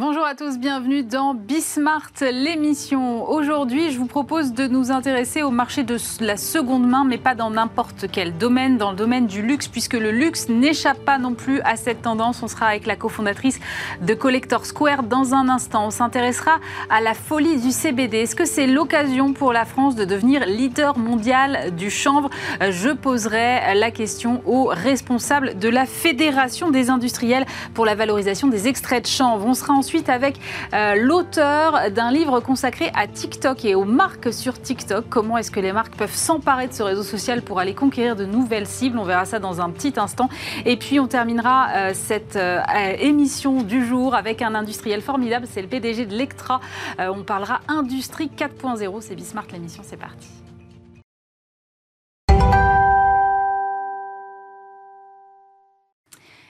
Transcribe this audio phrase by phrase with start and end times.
[0.00, 3.28] Bonjour à tous, bienvenue dans Bismart, l'émission.
[3.28, 7.34] Aujourd'hui, je vous propose de nous intéresser au marché de la seconde main, mais pas
[7.34, 11.34] dans n'importe quel domaine, dans le domaine du luxe, puisque le luxe n'échappe pas non
[11.34, 12.44] plus à cette tendance.
[12.44, 13.58] On sera avec la cofondatrice
[14.00, 15.86] de Collector Square dans un instant.
[15.86, 16.60] On s'intéressera
[16.90, 18.18] à la folie du CBD.
[18.18, 22.30] Est-ce que c'est l'occasion pour la France de devenir leader mondial du chanvre?
[22.60, 28.68] Je poserai la question aux responsables de la Fédération des industriels pour la valorisation des
[28.68, 29.44] extraits de chanvre.
[29.44, 30.38] On sera ensuite avec
[30.74, 35.06] euh, l'auteur d'un livre consacré à TikTok et aux marques sur TikTok.
[35.08, 38.26] Comment est-ce que les marques peuvent s'emparer de ce réseau social pour aller conquérir de
[38.26, 38.98] nouvelles cibles?
[38.98, 40.28] On verra ça dans un petit instant.
[40.66, 42.60] Et puis on terminera euh, cette euh,
[42.98, 46.60] émission du jour avec un industriel formidable, c'est le PDG de Lectra.
[46.98, 48.98] on parlera industrie 4.0.
[49.00, 50.28] C'est Bismart l'émission, c'est parti.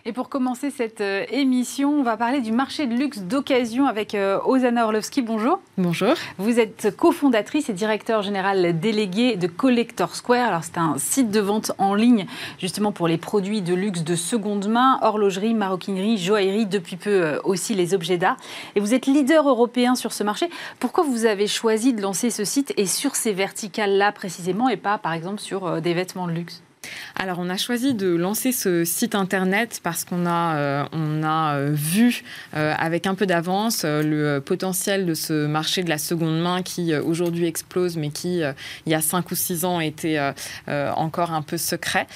[0.08, 4.14] Et pour commencer cette euh, émission, on va parler du marché de luxe d'occasion avec
[4.14, 5.20] euh, Ozana Orlovski.
[5.20, 5.60] Bonjour.
[5.76, 6.14] Bonjour.
[6.38, 10.48] Vous êtes cofondatrice et directeur général délégué de Collector Square.
[10.48, 12.24] Alors c'est un site de vente en ligne
[12.58, 17.40] justement pour les produits de luxe de seconde main, horlogerie, maroquinerie, joaillerie, depuis peu euh,
[17.44, 18.38] aussi les objets d'art.
[18.76, 20.48] Et vous êtes leader européen sur ce marché.
[20.80, 24.96] Pourquoi vous avez choisi de lancer ce site et sur ces verticales-là précisément et pas
[24.96, 26.62] par exemple sur des vêtements de luxe?
[27.20, 31.56] Alors, on a choisi de lancer ce site internet parce qu'on a, euh, on a
[31.56, 32.22] euh, vu
[32.56, 36.94] euh, avec un peu d'avance le potentiel de ce marché de la seconde main qui
[36.94, 38.40] aujourd'hui explose, mais qui,
[38.86, 40.18] il y a 5 ou 6 ans, était
[40.68, 42.06] encore un peu secret.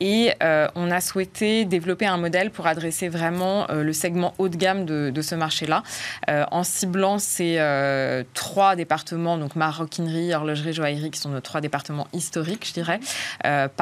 [0.00, 0.32] et
[0.74, 5.10] on a souhaité développer un modèle pour adresser vraiment le segment haut de gamme de,
[5.10, 5.82] de ce marché-là,
[6.28, 7.58] en ciblant ces
[8.34, 13.00] trois départements, donc maroquinerie, horlogerie, joaillerie, qui sont nos trois départements historiques, je dirais,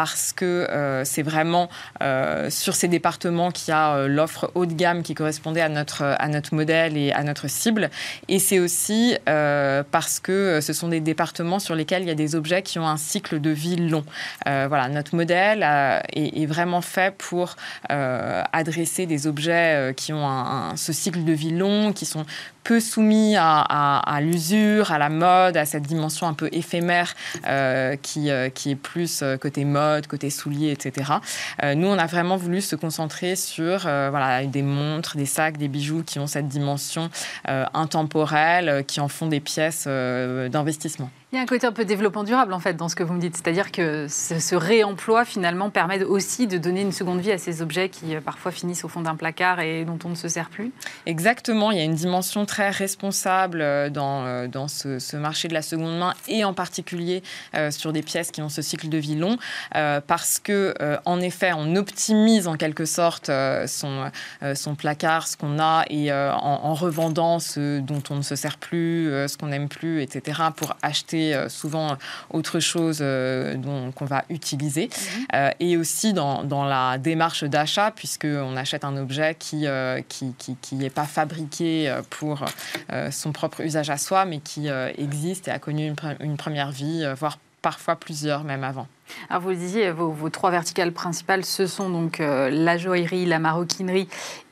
[0.03, 1.69] parce que euh, c'est vraiment
[2.03, 5.69] euh, sur ces départements qu'il y a euh, l'offre haut de gamme qui correspondait à
[5.69, 7.89] notre, à notre modèle et à notre cible.
[8.27, 12.35] Et c'est aussi parce que ce sont des départements sur lesquels il y a des
[12.35, 14.05] objets qui ont un cycle de vie long.
[14.45, 15.63] voilà, notre modèle
[16.13, 17.55] est, vraiment fait pour
[17.89, 22.25] adresser des objets qui ont ce cycle de vie long, qui sont
[22.65, 27.15] peu soumis à, l'usure, à la mode, à cette dimension un peu éphémère
[27.47, 31.13] euh, qui, euh, qui est plus euh, côté mode, côté souliers, etc.
[31.77, 36.03] nous, on a vraiment voulu se concentrer sur voilà, des montres, des sacs, des bijoux
[36.05, 37.11] qui ont cette dimension
[37.45, 41.11] intemporelle, qui en font des pièces d'investissement.
[41.33, 43.15] Il y a un côté un peu développement durable en fait dans ce que vous
[43.15, 47.39] me dites, c'est-à-dire que ce, réemploi finalement permet aussi de donner une seconde vie à
[47.39, 50.29] ces objets qui euh, parfois finissent au fond d'un placard et dont on ne se
[50.29, 50.73] sert plus.
[51.07, 55.55] Exactement, il y a une dimension très responsable euh, dans, euh, dans ce, marché de
[55.55, 57.23] la seconde main et en particulier
[57.71, 59.37] sur des pièces qui ont ce cycle de vie long
[59.73, 63.31] parce que en effet on optimise en quelque sorte
[63.67, 64.11] son,
[64.55, 68.57] son placard, ce qu'on a et en, en, revendant ce dont on ne se sert
[68.59, 70.41] plus, ce qu'on n'aime plus, etc.
[70.57, 71.97] pour acheter euh, souvent
[72.31, 73.57] autre chose euh,
[73.95, 74.89] qu'on va utiliser.
[74.89, 75.27] Mhm.
[75.35, 80.35] Euh, et aussi dans, dans la démarche d'achat, puisqu'on achète un objet qui n'est qui,
[80.61, 82.45] qui, pas fabriqué pour
[83.11, 84.69] son propre usage à soi, mais qui
[84.99, 88.87] existe et a connu une, une première vie, voire parfois plusieurs même avant.
[89.31, 93.39] Alors vous le disiez, vos, vos, trois verticales principales, ce sont donc la joaillerie, la
[93.39, 94.09] maroquinerie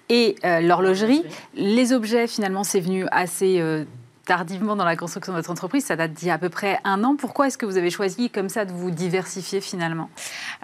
[0.09, 1.23] et l'horlogerie.
[1.55, 3.85] Les objets, finalement, c'est venu assez
[4.31, 5.87] tardivement dans la construction de votre entreprise.
[5.87, 7.17] Ça date d'il y a à peu près un an.
[7.17, 10.09] Pourquoi est-ce que vous avez choisi comme ça de vous diversifier finalement?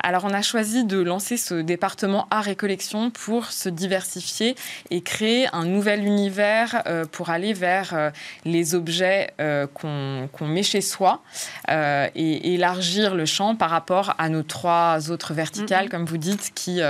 [0.01, 4.55] Alors on a choisi de lancer ce département art et collection pour se diversifier
[4.91, 8.11] et créer un nouvel univers euh, pour aller vers euh,
[8.45, 11.23] les objets euh, qu'on met chez soi
[11.69, 15.89] et élargir le champ par rapport à nos trois autres verticales, mm-hmm.
[15.89, 16.81] comme vous dites, qui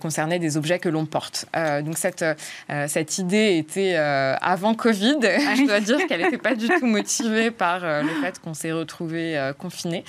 [0.00, 1.46] concernaient des objets que l'on porte.
[1.54, 2.24] donc cette,
[2.88, 7.84] cette idée était avant Covid, je dois dire qu'elle n'était pas du tout motivée par
[7.84, 10.02] euh, le fait qu'on s'est retrouvé euh, confiné.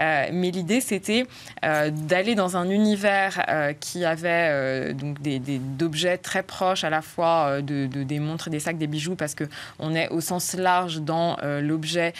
[0.00, 1.26] Euh, mais l'idée, c'était
[1.62, 3.44] d'aller dans un univers
[3.80, 8.78] qui avait donc des, d'objets très proches à la fois de, des montres, des sacs,
[8.78, 9.44] des bijoux, parce que
[9.78, 12.14] on est au sens large dans l'objet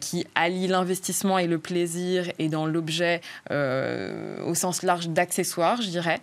[0.00, 3.20] qui allie l'investissement et le plaisir, et dans l'objet
[3.50, 6.20] au sens large d'accessoires, je dirais,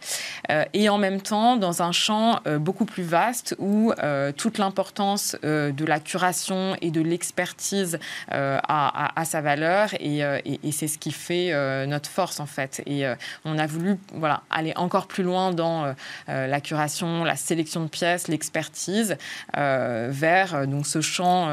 [0.74, 3.94] et en même temps dans un champ beaucoup plus vaste où
[4.36, 6.47] toute l'importance de la curation
[6.82, 8.00] et de l'expertise
[8.30, 11.52] à, sa valeur et, et c'est ce qui fait
[11.88, 12.82] notre force en fait.
[12.86, 13.06] Et
[13.46, 15.94] on a voulu voilà, aller encore plus loin dans
[16.28, 19.18] la curation, la sélection de pièces, l'expertise
[19.56, 21.50] vers donc, ce champ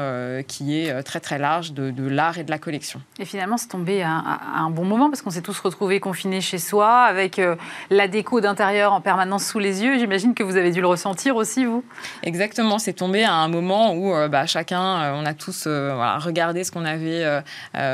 [0.47, 3.01] qui est très très large de, l'art et de la collection.
[3.19, 6.57] Et finalement, c'est tombé à, un bon moment parce qu'on s'est tous retrouvés confinés chez
[6.57, 7.41] soi avec
[7.89, 9.97] la déco d'intérieur en permanence sous les yeux.
[9.97, 11.83] J'imagine que vous avez dû le ressentir aussi, vous
[12.23, 16.17] Exactement, c'est tombé à un moment où euh, bah, chacun, euh, on a tous euh,
[16.19, 17.25] regardé ce qu'on avait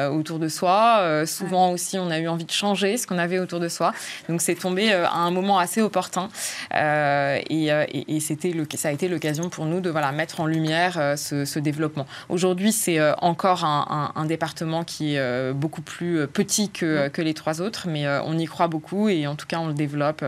[0.09, 1.25] autour de soi.
[1.25, 3.93] souvent aussi, on a eu envie de changer ce qu'on avait autour de soi.
[4.29, 6.29] Donc c'est tombé à un moment assez opportun.
[6.73, 11.59] et, c'était le, ça a été l'occasion pour nous de voilà, mettre en lumière ce,
[11.59, 12.07] développement.
[12.29, 17.87] Aujourd'hui, c'est encore un, département qui est beaucoup plus petit que, que les trois autres,
[17.87, 20.23] mais on y croit beaucoup et en tout cas, on le développe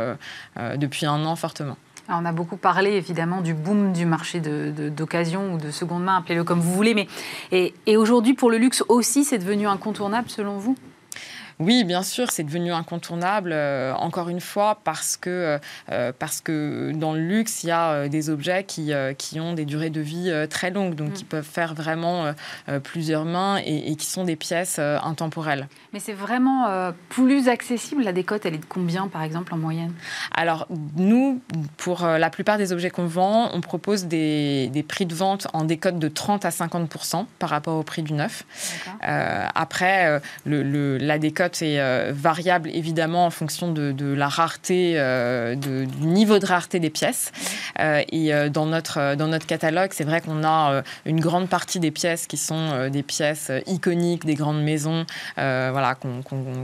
[0.57, 1.77] depuis un an fortement
[2.09, 6.43] on a beaucoup parlé évidemment du boom du marché d'occasion ou de seconde main, appelez-le
[6.43, 7.07] comme vous voulez, mais
[7.51, 10.75] et aujourd'hui pour le luxe aussi, c'est devenu incontournable selon vous?
[11.59, 15.59] Oui, bien sûr, c'est devenu incontournable, euh, encore une fois, parce que,
[15.91, 19.53] euh, parce que dans le luxe, il y a euh, des objets qui, qui ont
[19.53, 21.13] des durées de vie très longues, donc mm.
[21.13, 22.33] qui peuvent faire vraiment
[22.83, 25.67] plusieurs mains et, qui sont des pièces intemporelles.
[25.93, 28.03] Mais c'est vraiment plus accessible.
[28.03, 29.93] La décote, elle est de combien, par exemple, en moyenne?
[30.33, 31.41] Alors, nous,
[31.77, 35.63] pour la plupart des objets qu'on vend, on propose des, des, prix de vente en
[35.63, 38.43] décote de 30 à 50% par rapport au prix du neuf.
[39.01, 45.87] après, le, la décote est euh, variable évidemment en fonction de, la rareté, euh, du
[46.05, 47.31] niveau de rareté des pièces.
[47.79, 51.91] Euh, et dans, notre, dans notre catalogue, c'est vrai qu'on a une grande partie des
[51.91, 55.05] pièces qui sont des pièces iconiques des grandes maisons,
[55.35, 55.95] voilà,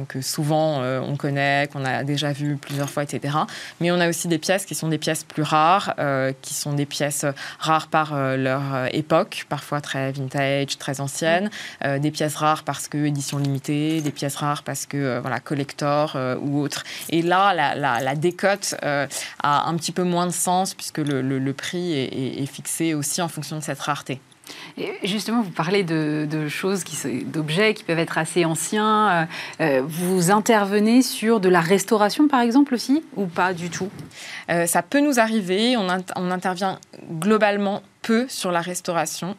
[0.08, 3.38] que souvent on connaît, qu'on a déjà vu plusieurs fois, etc.
[3.80, 5.96] Mais on a aussi des pièces qui sont des pièces plus rares,
[6.42, 7.26] qui sont des pièces
[7.60, 8.62] rares par leur
[8.94, 11.50] époque, parfois très vintage, très anciennes,
[11.84, 16.14] des pièces rares parce que édition limitée, des pièces rares parce que euh, voilà collector
[16.16, 16.84] euh, ou autre.
[17.10, 19.08] Et là, la, décote euh,
[19.42, 23.58] a un petit peu moins de sens puisque le, prix est, fixé aussi en fonction
[23.58, 24.22] de cette rareté.
[24.78, 26.84] Et justement, vous parlez de, choses,
[27.26, 29.28] d'objets qui peuvent être assez anciens.
[29.60, 33.90] vous intervenez sur de la restauration, par exemple, aussi, ou pas du tout?
[34.48, 35.78] Ça peut nous arriver.
[35.78, 36.80] On, on intervient
[37.12, 39.36] globalement peu sur la restauration.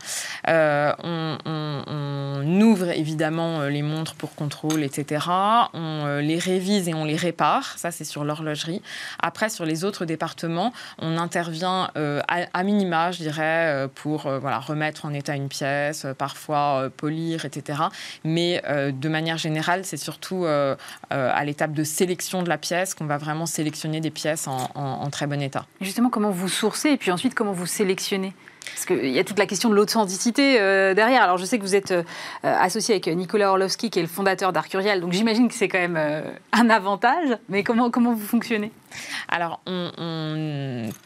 [0.48, 5.26] Euh, on, ouvre évidemment euh, les montres pour contrôle, etc.
[5.72, 7.78] On euh, les révise et on les répare.
[7.78, 8.82] Ça, c'est sur l'horlogerie.
[9.18, 15.12] Après, sur les autres départements, on intervient à, minima, je dirais, pour voilà, remettre en
[15.12, 17.82] état une pièce, parfois polir, etc.
[18.24, 23.18] Mais de manière générale, c'est surtout à l'étape de sélection de la pièce qu'on va
[23.18, 25.66] vraiment sélectionner des pièces en, en très bon état.
[25.80, 28.34] Justement, comment vous sourcez et puis ensuite comment vous sélectionnez?
[28.64, 31.22] Parce qu'il y a toute la question de l'authenticité euh, derrière.
[31.22, 32.02] Alors, je sais que vous êtes euh,
[32.42, 35.96] associé avec Nicolas Orlovski, qui est le fondateur d'Arcurial, donc j'imagine que c'est quand même
[35.98, 36.22] euh,
[36.52, 37.36] un avantage.
[37.48, 38.72] Mais comment, comment vous fonctionnez?
[39.28, 39.60] Alors,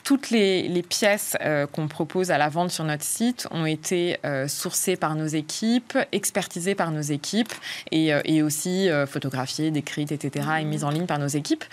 [0.05, 4.49] toutes les, pièces euh, qu'on propose à la vente sur notre site ont été euh,
[4.49, 7.53] sourcées par nos équipes, expertisées par nos équipes
[7.91, 11.65] et, euh, aussi photographiées, décrites, etc., et mises en ligne par nos équipes.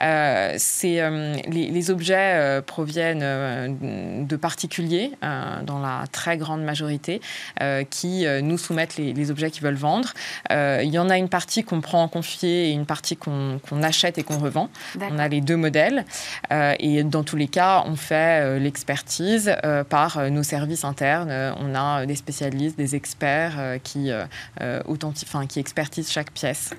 [0.00, 0.60] les,
[1.48, 7.20] les, objets proviennent de particuliers, dans la très grande majorité,
[7.90, 10.12] qui nous soumettent les, objets qu'ils veulent vendre.
[10.50, 14.18] Il y en a une partie qu'on prend en confier et une partie qu'on achète
[14.18, 14.68] et qu'on revend.
[15.00, 16.04] On a les deux modèles.
[16.52, 21.30] Euh, et dans tous les cas, on fait euh, l'expertise euh, par nos services internes.
[21.58, 24.10] on a des spécialistes, des experts qui,
[24.60, 26.70] enfin, qui expertisent chaque pièce.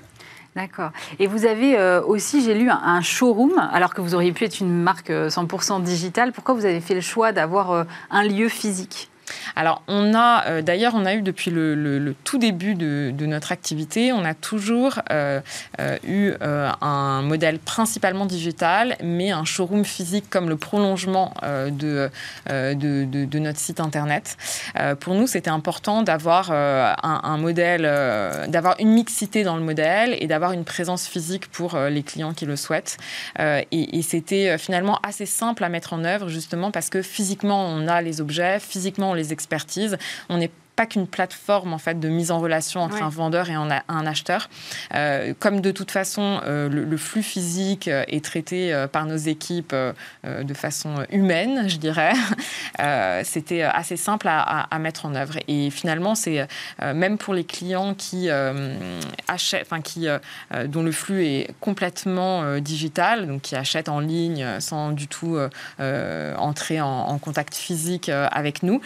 [0.54, 0.90] D'accord.
[1.18, 4.82] Et vous avez aussi, j'ai lu, un, showroom, alors que vous auriez pu être une
[4.82, 6.32] marque 100% digitale.
[6.32, 9.11] Pourquoi vous avez fait le choix d'avoir un lieu physique?
[9.56, 14.12] Alors, on a, euh, d'ailleurs, on a eu depuis le, tout début de, notre activité,
[14.12, 15.40] on a toujours euh,
[15.80, 22.10] euh, eu un modèle principalement digital, mais un showroom physique comme le prolongement de,
[23.38, 24.36] notre site internet.
[25.00, 27.82] pour nous, c'était important d'avoir un, modèle,
[28.48, 32.46] d'avoir une mixité dans le modèle et d'avoir une présence physique pour les clients qui
[32.46, 32.98] le souhaitent.
[33.38, 37.88] et, et c'était finalement assez simple à mettre en œuvre, justement parce que physiquement, on
[37.88, 39.96] a les objets, physiquement, les expertise.
[40.28, 43.54] On n'est pas qu'une plateforme en fait de mise en relation entre un vendeur et
[43.54, 44.48] un, acheteur.
[44.94, 49.74] Euh, comme de toute façon euh, le, flux physique est traité par nos équipes
[50.24, 52.12] de façon humaine, je dirais,
[53.24, 55.38] c'était assez simple à, mettre en œuvre.
[55.48, 56.46] Et finalement, c'est
[56.80, 58.28] même pour les clients qui
[59.28, 60.06] achètent, enfin qui
[60.66, 65.38] dont le flux est complètement digital, donc qui achètent en ligne sans du tout
[65.78, 68.80] entrer en, contact physique avec nous,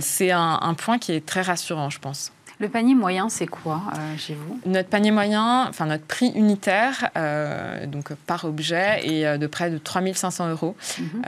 [0.00, 2.32] c'est un, un point qui est très rassurant, je pense.
[2.60, 4.58] Le panier moyen, c'est quoi euh, chez vous?
[4.66, 9.70] Notre panier moyen, enfin notre prix unitaire, euh, donc par objet, est euh, de près
[9.70, 10.76] de 3500 euros.
[10.98, 11.22] Mhm.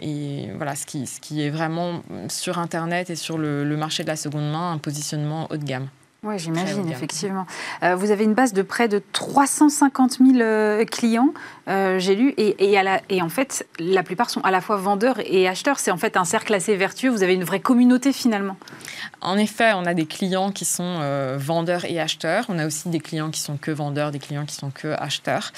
[0.00, 4.04] et voilà, ce qui, ce qui est vraiment sur Internet et sur le, le marché
[4.04, 5.88] de la seconde main, un positionnement haut de gamme.
[6.24, 7.46] Oui, j'imagine, effectivement.
[7.84, 11.32] Euh, vous avez une base de près de 350 000 euh, clients,
[11.68, 14.78] euh, j'ai lu, et, et, la, et, en fait, la plupart sont à la fois
[14.78, 15.78] vendeurs et acheteurs.
[15.78, 17.10] C'est en fait un cercle assez vertueux.
[17.10, 18.56] Vous avez une vraie communauté finalement.
[19.20, 21.00] En effet, on a des clients qui sont
[21.36, 22.46] vendeurs et acheteurs.
[22.48, 25.52] On a aussi des clients qui sont que vendeurs, des clients qui sont que acheteurs.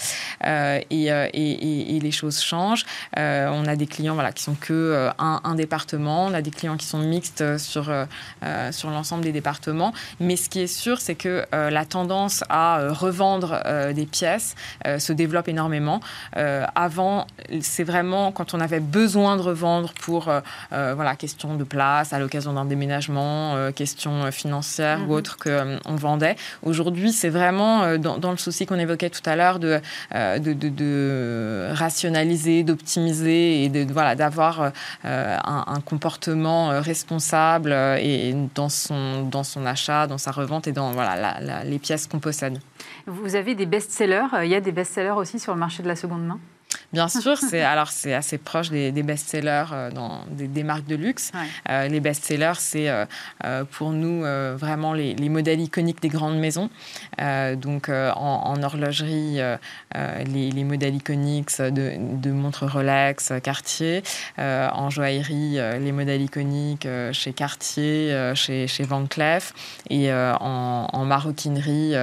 [0.45, 2.87] Et, et, les choses changent.
[3.17, 6.25] on a des clients voilà, qui sont que un, un, département.
[6.25, 7.93] On a des clients qui sont mixtes sur,
[8.71, 9.93] sur l'ensemble des départements.
[10.21, 14.07] Mais ce qui est sûr, c'est que euh, la tendance à euh, revendre euh, des
[14.07, 14.55] pièces
[14.99, 16.00] se développe énormément.
[16.75, 17.26] avant,
[17.61, 20.31] c'est vraiment quand on avait besoin de revendre pour
[20.71, 25.11] voilà question de place, à l'occasion d'un déménagement, question financière ou mhm.
[25.11, 26.37] autre qu'on vendait.
[26.62, 29.81] Aujourd'hui, c'est vraiment dans, le souci qu'on évoquait tout à l'heure de,
[30.12, 34.73] de, de, rationaliser, d'optimiser et de, voilà d'avoir
[35.05, 40.92] un, un, comportement responsable et dans son dans son achat, dans sa revente et dans
[40.92, 42.59] voilà, les pièces qu'on possède.
[43.06, 44.35] Vous avez des best-sellers.
[44.35, 46.38] Euh, il y a des best-sellers aussi sur le marché de la seconde main?
[46.92, 51.30] Bien sûr, c'est alors c'est assez proche des, best-sellers euh, dans des, marques de luxe.
[51.68, 54.23] Euh, les best-sellers, c'est euh, pour nous
[54.56, 56.68] vraiment les, modèles iconiques des grandes maisons.
[57.56, 59.38] donc en, horlogerie,
[59.94, 64.02] les, modèles iconiques de, montres Rolex, Cartier.
[64.38, 69.54] en joaillerie, les modèles iconiques chez Cartier, chez, chez Van Cleef.
[69.90, 71.94] Et en, en, maroquinerie,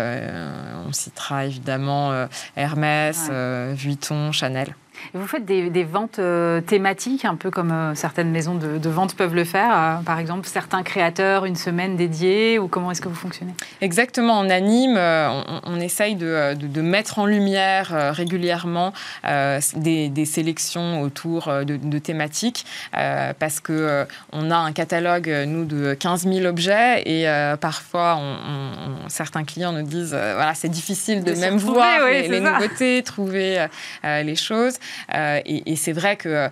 [0.88, 3.30] on citera évidemment Hermès,
[3.76, 4.77] Vuitton, Chanel
[5.14, 9.36] vous faites des, ventes euh, thématiques, un peu comme euh, certaines maisons de, vente peuvent
[9.36, 9.72] le faire.
[9.72, 13.54] Euh, par exemple, certains créateurs, une semaine dédiée, ou comment est-ce que vous fonctionnez?
[13.82, 22.66] Exactement, on anime, on, essaye de, mettre en lumière régulièrement des, sélections autour de, thématiques,
[22.92, 27.28] parce que on a un catalogue, nous, de 15 000 objets, et
[27.60, 28.20] parfois,
[29.08, 33.66] certains clients nous disent, voilà, c'est difficile de, même voir les, nouveautés, trouver
[34.04, 34.76] les choses.
[35.14, 36.50] Euh, et, c'est vrai que euh,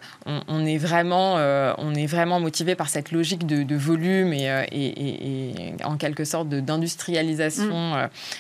[0.48, 5.74] on, est vraiment, euh, on est vraiment motivé par cette logique de, volume et, et,
[5.84, 7.94] en quelque sorte d'industrialisation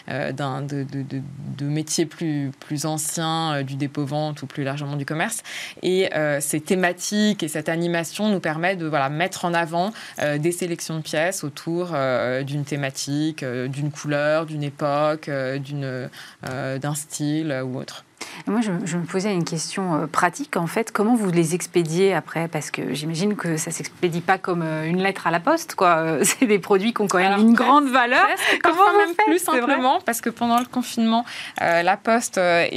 [0.08, 0.32] mm.
[0.32, 5.44] d'un de, de, métiers plus, plus anciens du dépôt-vente ou plus largement du commerce.
[5.84, 6.10] Et
[6.40, 9.92] ces thématiques et cette animation nous permettent de voilà, mettre en avant
[10.38, 11.96] des sélections de pièces autour
[12.44, 16.10] d'une thématique, d'une couleur, d'une époque, d'une,
[16.44, 18.05] d'un style ou autre.
[18.48, 20.92] Moi, je, me posais une question euh, pratique, en fait.
[20.92, 22.48] Comment vous les expédiez après?
[22.48, 25.76] Parce que j'imagine que ça ne s'expédie pas comme euh, une lettre à la poste,
[25.76, 25.98] quoi.
[25.98, 28.26] Euh, c'est des produits qui ont quand même une grande valeur.
[28.64, 31.26] Comment même plus simplement Parce que pendant le confinement,
[31.60, 32.68] la poste a,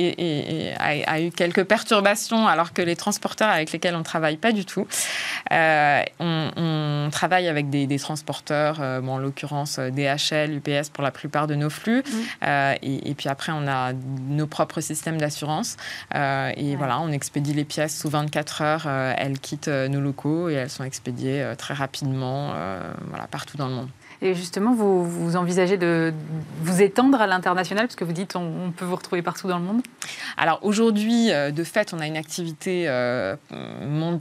[1.21, 4.87] eu quelques perturbations, alors que les transporteurs avec lesquels on ne travaille pas du tout.
[5.51, 11.99] on, travaille avec des, transporteurs, en l'occurrence DHL, UPS pour la plupart de nos flux.
[11.99, 12.47] Mmh.
[12.83, 13.93] Et, et, puis après, on a
[14.29, 15.28] nos propres systèmes d'assurance
[16.15, 18.85] euh, et voilà, on expédie les pièces sous 24 heures.
[18.87, 22.53] Euh, elles quittent euh, nos locaux et elles sont expédiées très rapidement
[23.09, 23.89] voilà, partout dans le monde.
[24.21, 26.13] Et justement, vous, envisagez de
[26.63, 29.65] vous étendre à l'international, parce que vous dites on, peut vous retrouver partout dans le
[29.65, 29.83] monde?
[30.37, 33.37] Alors aujourd'hui, euh, de fait, on a une activité euh,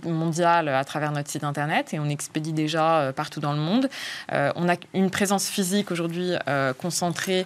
[0.06, 3.90] mondiale à travers notre site internet et on expédie déjà euh, partout dans le monde.
[4.32, 6.34] On a une présence physique aujourd'hui
[6.78, 7.46] concentrée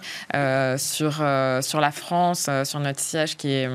[0.76, 1.12] sur,
[1.62, 3.68] sur la France, sur notre siège qui est,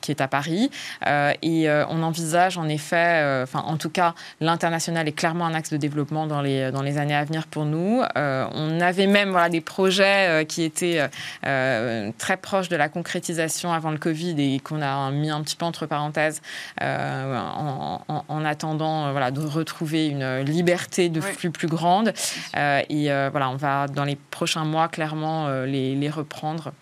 [0.00, 0.70] qui est à Paris.
[1.06, 5.76] et on envisage en effet, enfin en tout cas, l'international est clairement un axe de
[5.76, 8.02] développement dans les, dans les années à venir pour nous.
[8.16, 11.08] Euh, on avait même voilà, des projets euh, qui étaient
[11.46, 15.56] euh, très proches de la concrétisation avant le Covid et qu'on a mis un petit
[15.56, 16.40] peu entre parenthèses
[16.80, 22.12] en, attendant voilà, de retrouver une liberté de flux plus grande.
[22.54, 26.72] et voilà, on va dans les prochains mois clairement les, reprendre.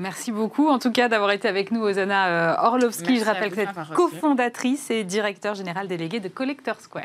[0.00, 3.18] Merci beaucoup, en tout cas, d'avoir été avec nous, Osana euh, Orlovski.
[3.18, 7.04] Je rappelle que vous êtes cofondatrice et directeur général délégué de Collector Square.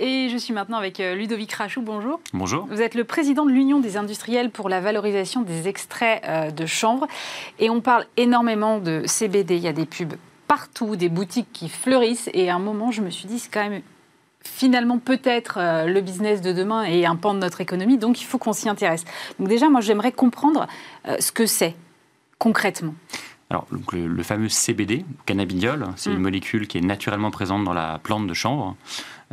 [0.00, 2.18] Et je suis maintenant avec euh, Ludovic Rachou, bonjour.
[2.32, 2.66] Bonjour.
[2.66, 6.66] Vous êtes le président de l'Union des industriels pour la valorisation des extraits euh, de
[6.66, 7.06] chanvre.
[7.60, 10.14] Et on parle énormément de CBD, il y a des pubs
[10.48, 12.28] partout, des boutiques qui fleurissent.
[12.34, 13.82] Et à un moment, je me suis dit, c'est quand même
[14.44, 17.98] finalement peut-être euh, le business de demain et un pan de notre économie.
[17.98, 19.04] Donc il faut qu'on s'y intéresse.
[19.38, 20.66] Donc déjà, moi, j'aimerais comprendre
[21.18, 21.74] ce que c'est
[22.38, 22.94] concrètement.
[23.50, 26.22] Alors, le, fameux CBD, cannabidiol, c'est une mm.
[26.22, 28.74] molécule qui est naturellement présente dans la plante de chanvre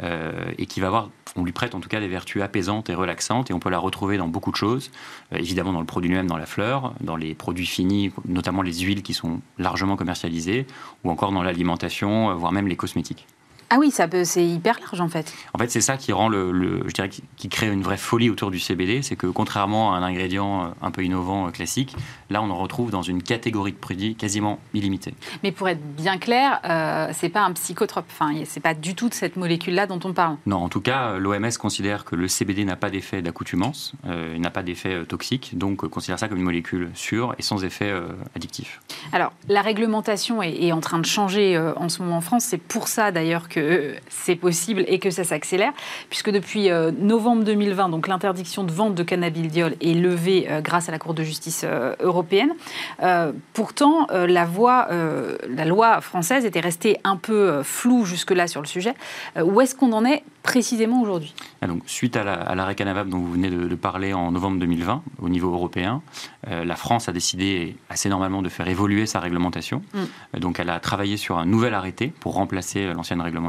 [0.03, 2.94] euh, et qui va avoir, on lui prête en tout cas des vertus apaisantes et
[2.94, 4.91] relaxantes et on peut la retrouver dans beaucoup de choses,
[5.34, 8.80] euh, évidemment dans le produit lui-même, dans la fleur, dans les produits finis, notamment les
[8.80, 10.68] huiles qui sont largement commercialisées,
[11.03, 13.27] ou encore dans l'alimentation, euh, voire même les cosmétiques.
[13.74, 15.34] Ah oui, ça peut, c'est hyper large en fait.
[15.54, 18.51] En fait, c'est ça qui rend le, je dirais, qui crée une vraie folie autour
[18.51, 21.96] du CBD, c'est que contrairement à un ingrédient euh, un peu innovant euh, classique,
[22.30, 25.13] là, on en retrouve dans une catégorie de produits quasiment illimitée.
[25.42, 28.08] Mais pour être bien clair, euh, c'est pas un psychotrope.
[28.12, 30.36] Enfin, c'est pas du tout de cette molécule-là dont on parle.
[30.46, 34.51] Non, en tout cas, l'OMS considère que le CBD n'a pas d'effet d'accoutumance, il n'a
[34.51, 37.94] pas d'effet toxique, donc considère ça comme une molécule sûre et sans effet
[38.36, 38.82] addictif.
[39.13, 42.44] Alors, la réglementation est, est, en train de changer en ce moment en France.
[42.44, 43.61] C'est pour ça d'ailleurs que
[44.10, 45.74] c'est possible et que ça s'accélère,
[46.10, 50.89] puisque depuis euh, novembre 2020, donc l'interdiction de vente de cannabidiol est levée euh, grâce
[50.89, 52.51] à la Cour de justice euh, européenne.
[53.53, 58.94] pourtant, la, la loi française était restée un peu floue jusque-là sur le sujet.
[59.41, 63.32] où est-ce qu'on en est précisément aujourd'hui ah, donc, Suite à l'arrêt la, dont vous
[63.34, 66.02] venez de, parler en novembre 2020 au niveau européen,
[66.48, 69.82] la France a décidé assez normalement de faire évoluer sa réglementation.
[69.94, 70.40] Mm.
[70.40, 73.42] donc elle a travaillé sur un nouvel arrêté pour remplacer l'ancienne réglementation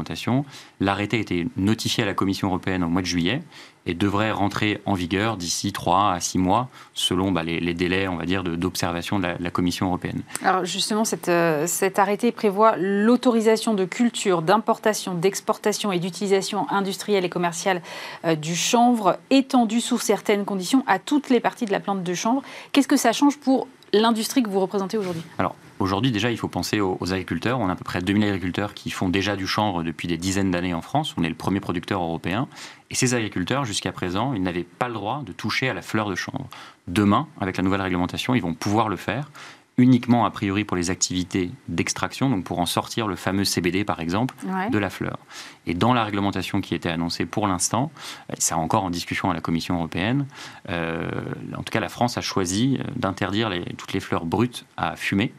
[0.79, 3.41] L'arrêté a été notifié à la Commission européenne au mois de juillet
[3.85, 8.15] et devrait rentrer en vigueur d'ici 3 à 6 mois, selon bah, les, délais, on
[8.15, 10.21] va dire, d'observation de, la, Commission européenne.
[10.43, 17.29] Alors justement, euh, cet arrêté prévoit l'autorisation de culture, d'importation, d'exportation et d'utilisation industrielle et
[17.29, 17.81] commerciale
[18.25, 22.13] euh, du chanvre étendue sous certaines conditions à toutes les parties de la plante de
[22.13, 22.41] chanvre.
[22.71, 25.23] Qu'est-ce que ça change pour l'industrie que vous représentez aujourd'hui?
[25.37, 27.59] Alors, Aujourd'hui, déjà, il faut penser aux, agriculteurs.
[27.59, 30.51] On a à peu près 2000 agriculteurs qui font déjà du chanvre depuis des dizaines
[30.51, 31.13] d'années en France.
[31.17, 32.47] On est le premier producteur européen.
[32.89, 36.09] Et ces agriculteurs, jusqu'à présent, ils n'avaient pas le droit de toucher à la fleur
[36.09, 36.47] de chanvre.
[36.87, 39.29] Demain, avec la nouvelle réglementation, ils vont pouvoir le faire
[39.77, 43.99] uniquement a priori pour les activités d'extraction, donc pour en sortir le fameux CBD par
[43.99, 44.35] exemple
[44.69, 45.17] de la fleur.
[45.65, 47.91] Et dans la réglementation qui était annoncée pour l'instant,
[48.37, 50.27] c'est encore en discussion à la Commission européenne,
[50.69, 51.09] euh,
[51.57, 55.33] en tout cas la France a choisi euh, d'interdire toutes les fleurs brutes à fumer.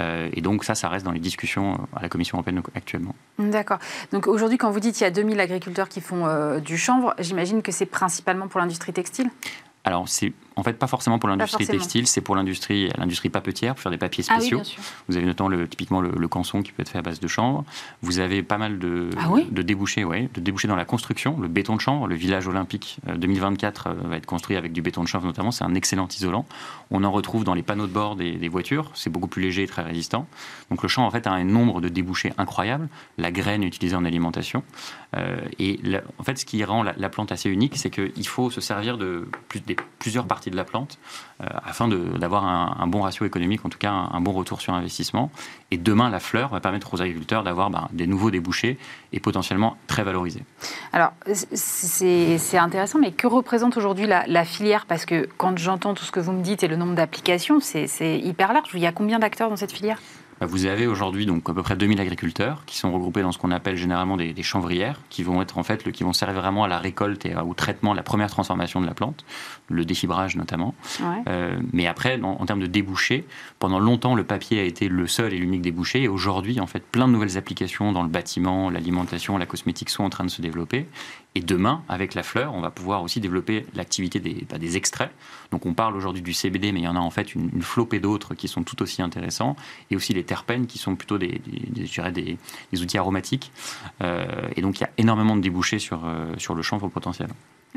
[0.00, 3.14] Euh, et donc ça, ça reste dans les discussions à la Commission européenne actuellement.
[3.38, 3.78] D'accord.
[4.12, 7.62] Donc aujourd'hui, quand vous dites qu'il y a 2000 agriculteurs qui font du chanvre, j'imagine
[7.62, 9.30] que c'est principalement pour l'industrie textile?
[9.84, 13.82] Alors, c'est en fait pas forcément pour l'industrie textile, c'est pour l'industrie l'industrie papetière, pour
[13.82, 14.60] faire des papiers spéciaux.
[14.60, 14.76] Ah oui,
[15.08, 17.64] vous avez notamment le, typiquement le, canson qui peut être fait à base de chanvre.
[18.02, 21.48] Vous avez pas mal de, ah de débouchés, ouais, de débouchés dans la construction, le
[21.48, 22.06] béton de chanvre.
[22.06, 25.50] Le village olympique 2024 euh, euh, va être construit avec du béton de chanvre notamment.
[25.50, 26.46] C'est un excellent isolant.
[26.90, 28.90] On en retrouve dans les panneaux de bord des, voitures.
[28.94, 30.26] C'est beaucoup plus léger et très résistant.
[30.70, 32.88] Donc le chanvre en fait a un nombre de débouchés incroyable.
[33.18, 34.62] La graine utilisée en alimentation.
[35.16, 35.80] Euh, et
[36.18, 39.28] en fait, ce qui rend la, plante assez unique, c'est qu'il faut se servir de
[39.48, 40.98] plus, des, plusieurs parties de la plante
[41.40, 45.30] euh, afin d'avoir un, bon ratio économique, en tout cas un, bon retour sur investissement.
[45.70, 48.78] Et demain, la fleur va permettre aux agriculteurs d'avoir ben, des nouveaux débouchés
[49.12, 50.44] et potentiellement très valorisés.
[50.92, 54.86] Alors, c'est intéressant, mais que représente aujourd'hui la, filière?
[54.86, 58.18] Parce que quand j'entends tout ce que vous me dites et le nombre d'applications, c'est
[58.18, 58.70] hyper large.
[58.74, 60.00] Il y a combien d'acteurs dans cette filière?
[60.40, 63.50] Vous avez aujourd'hui donc à peu près 2000 agriculteurs qui sont regroupés dans ce qu'on
[63.50, 66.68] appelle généralement des, chanvrières, qui vont être en fait le, qui vont servir vraiment à
[66.68, 69.24] la récolte et au traitement, la première transformation de la plante,
[69.68, 70.74] le défibrage notamment.
[71.28, 73.26] Euh, mais après, en, termes de débouchés,
[73.58, 76.84] pendant longtemps le papier a été le seul et l'unique débouché, et aujourd'hui en fait
[76.84, 80.42] plein de nouvelles applications dans le bâtiment, l'alimentation, la cosmétique sont en train de se
[80.42, 80.86] développer.
[81.36, 85.10] Et demain, avec la fleur, on va pouvoir aussi développer l'activité des, bah, des extraits.
[85.50, 87.98] Donc on parle aujourd'hui du CBD, mais il y en a en fait une, flopée
[87.98, 89.56] d'autres qui sont tout aussi intéressants,
[89.90, 92.38] et aussi les terpènes qui sont plutôt des, des,
[92.72, 93.50] des outils aromatiques.
[94.00, 97.28] Euh, et donc il y a énormément de débouchés sur, euh, sur le chanvre potentiel.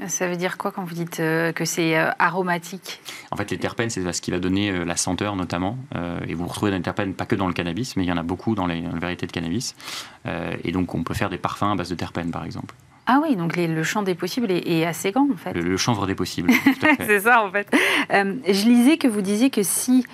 [0.05, 3.01] Ça veut dire quoi quand vous dites euh, que c'est aromatique?
[3.31, 5.79] En fait, les terpènes, c'est ce qui va donner la senteur notamment.
[6.27, 8.23] et vous retrouvez des terpènes pas que dans le cannabis, mais il y en a
[8.23, 9.75] beaucoup dans les, dans les variétés de cannabis.
[10.63, 12.75] et donc on peut faire des parfums à base de terpènes, par exemple.
[13.07, 15.53] Ah oui, donc le champ des possibles est, assez grand en fait.
[15.53, 16.51] Le, chanvre des possibles.
[16.99, 17.67] c'est ça en fait.
[18.11, 20.05] Euh, je lisais que vous disiez que si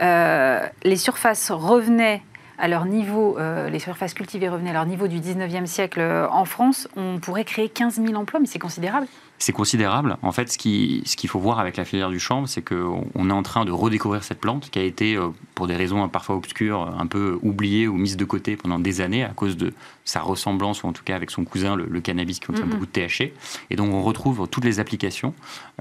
[0.00, 2.22] euh, les surfaces revenaient
[2.58, 6.44] à leur niveau, euh, les surfaces cultivées revenaient à leur niveau du 19e siècle en
[6.44, 9.06] France, on pourrait créer 15 000 emplois, mais c'est considérable
[9.42, 10.18] c'est considérable.
[10.20, 13.30] En fait, ce qu'il ce qu'il faut voir avec la filière du chanvre, c'est qu'on
[13.30, 15.16] est en train de redécouvrir cette plante qui a été
[15.60, 19.24] pour des raisons parfois obscures, un peu oubliées ou mises de côté pendant des années
[19.24, 19.74] à cause de
[20.06, 22.90] sa ressemblance, ou en tout cas avec son cousin, le, cannabis qui contient beaucoup de
[22.90, 23.34] THC.
[23.68, 25.34] Et donc on retrouve toutes les applications.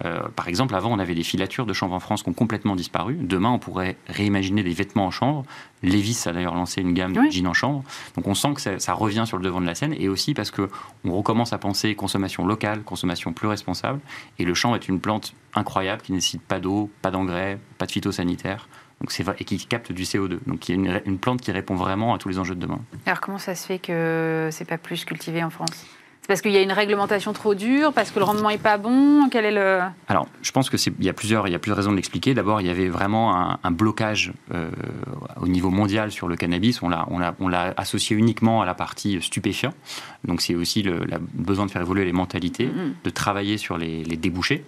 [0.04, 2.76] Euh, par exemple, avant, on avait des filatures de chanvre en France qui ont complètement
[2.76, 3.18] disparu.
[3.22, 5.46] Demain, on pourrait réimaginer des vêtements en chanvre.
[5.82, 7.82] Levis a d'ailleurs lancé une gamme de jeans en chanvre.
[8.18, 10.34] Donc on sent que ça, ça, revient sur le devant de la scène, et aussi
[10.34, 10.68] parce qu'on
[11.06, 14.02] recommence à penser consommation locale, consommation plus responsable.
[14.40, 17.86] Et le chanvre est une plante incroyable qui ne nécessite pas d'eau, pas d'engrais, pas
[17.86, 18.68] de phytosanitaire.
[19.02, 20.40] Donc c'est et qui capte du CO2.
[20.46, 22.80] Donc il y a une, plante qui répond vraiment à tous les enjeux de demain.
[23.06, 25.86] Alors comment ça se fait que c'est pas plus cultivé en France?
[26.30, 29.30] Parce qu'il y a une réglementation trop dure, parce que le rendement n'est pas bon?
[29.32, 29.80] Quel est le...
[30.08, 32.36] Alors, je pense qu'il y, a plusieurs, il y a plusieurs raisons de l'expliquer.
[32.36, 34.70] D'abord, il y avait vraiment un, blocage euh,
[35.42, 36.84] au niveau mondial sur le cannabis.
[36.84, 37.08] On l'a,
[37.40, 39.74] on l'a associé uniquement à la partie stupéfiant.
[40.26, 43.04] Donc, c'est aussi le besoin de faire évoluer les mentalités, mm-hmm.
[43.04, 44.66] de travailler sur les, débouchés.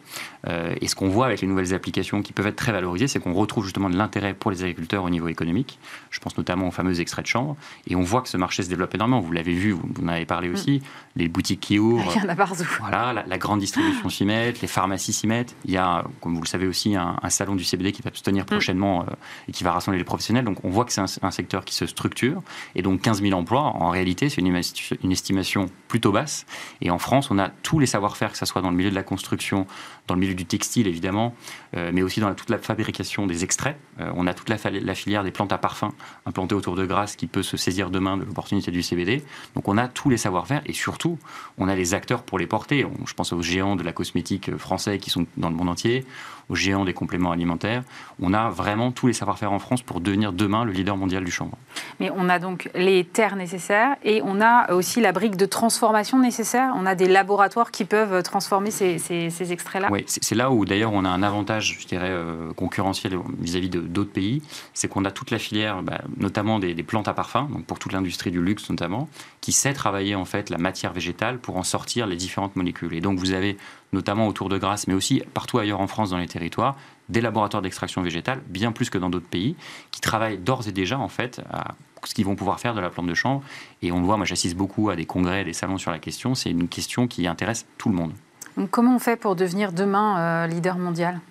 [0.47, 3.19] Euh, et ce qu'on voit avec les nouvelles applications qui peuvent être très valorisées, c'est
[3.19, 5.79] qu'on retrouve justement de l'intérêt pour les agriculteurs au niveau économique.
[6.09, 7.55] Je pense notamment aux fameux extraits de chanvre.
[7.87, 9.19] Et on voit que ce marché se développe énormément.
[9.19, 10.53] Vous l'avez vu, vous, en avez parlé mm.
[10.53, 10.81] aussi.
[11.15, 12.11] Les boutiques qui ouvrent.
[12.15, 12.63] Il y en a partout.
[12.79, 15.55] Voilà, la, grande distribution s'y met, les pharmacies s'y mettent.
[15.65, 18.23] Il y a, comme vous le savez aussi, un, salon du CBD qui va se
[18.23, 18.47] tenir mm.
[18.47, 19.13] prochainement euh,
[19.47, 20.45] et qui va rassembler les professionnels.
[20.45, 22.41] Donc on voit que c'est un, secteur qui se structure.
[22.75, 26.45] Et donc 15 000 emplois, en réalité, c'est une, une, estimation destination plutôt basse.
[26.79, 28.95] Et en France, on a tous les savoir-faire, que ce soit dans le milieu de
[28.95, 29.67] la construction,
[30.07, 31.35] dans le milieu du textile évidemment,
[31.75, 33.75] euh, mais aussi dans toute la fabrication des extraits.
[33.99, 35.91] Euh, on a toute la, filière des plantes à parfum
[36.25, 39.21] implantées autour de Grasse qui peut se saisir demain de l'opportunité du CBD.
[39.53, 41.19] Donc on a tous les savoir-faire et surtout,
[41.57, 42.87] on a les acteurs pour les porter.
[43.05, 46.05] Je pense aux géants de la cosmétique français qui sont dans le monde entier,
[46.47, 47.83] aux géants des compléments alimentaires.
[48.21, 51.31] On a vraiment tous les savoir-faire en France pour devenir demain le leader mondial du
[51.31, 51.57] chanvre.
[51.99, 55.80] Mais on a donc les terres nécessaires et on a aussi la brique de transformation
[56.19, 56.73] nécessaire?
[56.75, 59.89] On a des laboratoires qui peuvent transformer ces, ces extraits-là?
[59.91, 64.11] Oui, c'est là où d'ailleurs on a un avantage, je dirais, euh, concurrentiel vis-à-vis d'autres
[64.11, 64.41] pays.
[64.73, 67.93] C'est qu'on a toute la filière, bah, notamment des, plantes à parfum, donc pour toute
[67.93, 69.07] l'industrie du luxe notamment,
[69.39, 72.93] qui sait travailler en fait la matière végétale pour en sortir les différentes molécules.
[72.93, 73.57] Et donc vous avez
[73.93, 76.75] notamment autour de Grasse, mais aussi partout ailleurs en France dans les territoires,
[77.09, 79.55] des laboratoires d'extraction végétale, bien plus que dans d'autres pays,
[79.91, 82.89] qui travaillent d'ores et déjà en fait à ce qu'ils vont pouvoir faire de la
[82.89, 83.43] plante de chanvre.
[83.81, 86.35] Et on le voit, moi j'assiste beaucoup à des congrès, des salons sur la question.
[86.35, 88.13] C'est une question qui intéresse tout le monde.
[88.57, 91.21] Donc, comment on fait pour devenir demain euh, leader mondial?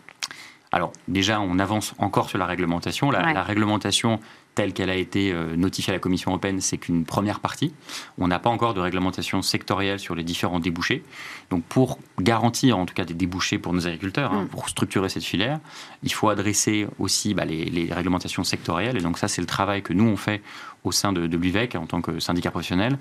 [0.73, 3.11] Alors déjà, on avance encore sur la réglementation.
[3.11, 4.21] La, réglementation
[4.61, 7.73] telle qu'elle a été euh, notifiée à la Commission européenne, c'est qu'une première partie.
[8.19, 11.03] On n'a pas encore de réglementation sectorielle sur les différents débouchés.
[11.49, 14.49] Donc pour garantir en tout cas des débouchés pour nos agriculteurs, hein, mm.
[14.49, 15.61] pour structurer cette filière,
[16.03, 18.99] il faut adresser aussi bah, les, réglementations sectorielles.
[18.99, 20.43] Et donc ça, c'est le travail que nous, on fait
[20.85, 22.99] au sein de, de l'UVEC en tant que syndicat professionnel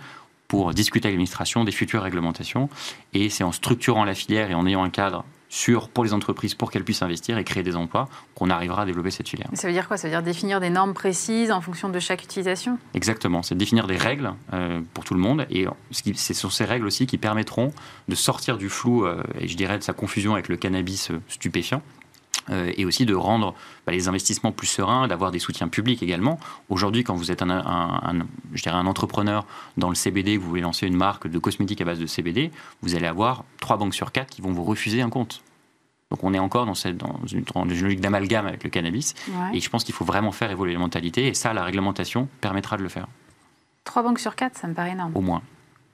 [0.47, 2.69] pour discuter avec l'administration des futures réglementations.
[3.13, 6.53] Et c'est en structurant la filière et en ayant un cadre sûr pour les entreprises
[6.53, 9.49] pour qu'elles puissent investir et créer des emplois qu'on arrivera à développer cette filière.
[9.53, 9.97] Ça veut dire quoi?
[9.97, 12.77] Ça veut dire définir des normes précises en fonction de chaque utilisation?
[12.93, 15.45] Exactement, c'est définir des règles euh, pour tout le monde.
[15.49, 17.73] Et ce sont ces règles aussi qui permettront
[18.07, 21.19] de sortir du flou euh, et je dirais de sa confusion avec le cannabis euh,
[21.27, 21.81] stupéfiant
[22.49, 23.53] et aussi de rendre
[23.85, 26.39] bah, les investissements plus sereins, d'avoir des soutiens publics également.
[26.69, 29.45] Aujourd'hui, quand vous êtes un, je dirais un entrepreneur
[29.77, 32.95] dans le CBD, vous voulez lancer une marque de cosmétiques à base de CBD, vous
[32.95, 35.43] allez avoir trois banques sur quatre qui vont vous refuser un compte.
[36.11, 39.13] Donc on est encore dans, cette, dans, une, logique d'amalgame avec le cannabis.
[39.53, 41.27] Et je pense qu'il faut vraiment faire évoluer les mentalités.
[41.27, 43.07] Et ça, la réglementation permettra de le faire.
[43.83, 45.11] Trois banques sur quatre, ça me paraît énorme.
[45.15, 45.41] Au moins.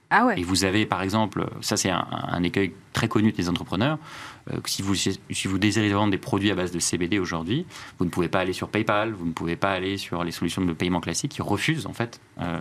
[0.08, 4.35] Ah Et vous avez, par exemple, ça c'est un, écueil très connu des entrepreneurs, euh,
[4.64, 7.66] si, vous, si vous désirez vendre des produits à base de CBD aujourd'hui,
[7.98, 10.64] vous ne pouvez pas aller sur PayPal, vous ne pouvez pas aller sur les solutions
[10.64, 12.58] de paiement classiques qui refusent en fait euh,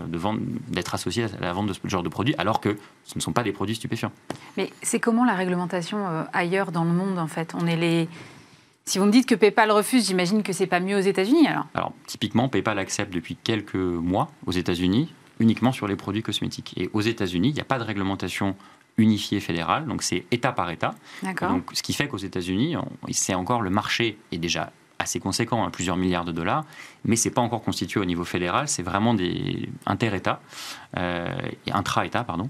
[0.67, 3.34] d'être associés à la vente de ce genre de produits, alors que ce ne sont
[3.34, 4.12] pas des produits stupéfiants.
[4.58, 7.54] Mais c'est comment la réglementation euh, ailleurs dans le monde en fait?
[7.56, 8.08] On est les
[8.88, 11.65] si vous me dites que PayPal refuse, j'imagine que c'est pas mieux aux États-Unis alors
[11.74, 16.74] Alors, typiquement, PayPal accepte depuis quelques mois aux États-Unis uniquement sur les produits cosmétiques.
[16.78, 18.56] Et aux États-Unis, il n'y a pas de réglementation
[18.97, 20.95] unifiée fédérale, donc c'est État par État.
[21.41, 22.75] Donc, ce qui fait qu'aux États-Unis,
[23.12, 26.63] c'est encore le marché est déjà assez conséquent, à hein, plusieurs milliards de dollars,
[27.03, 30.39] mais c'est pas encore constitué au niveau fédéral, c'est vraiment des inter-États,
[30.97, 31.27] euh,
[31.71, 32.49] intra-États, pardon.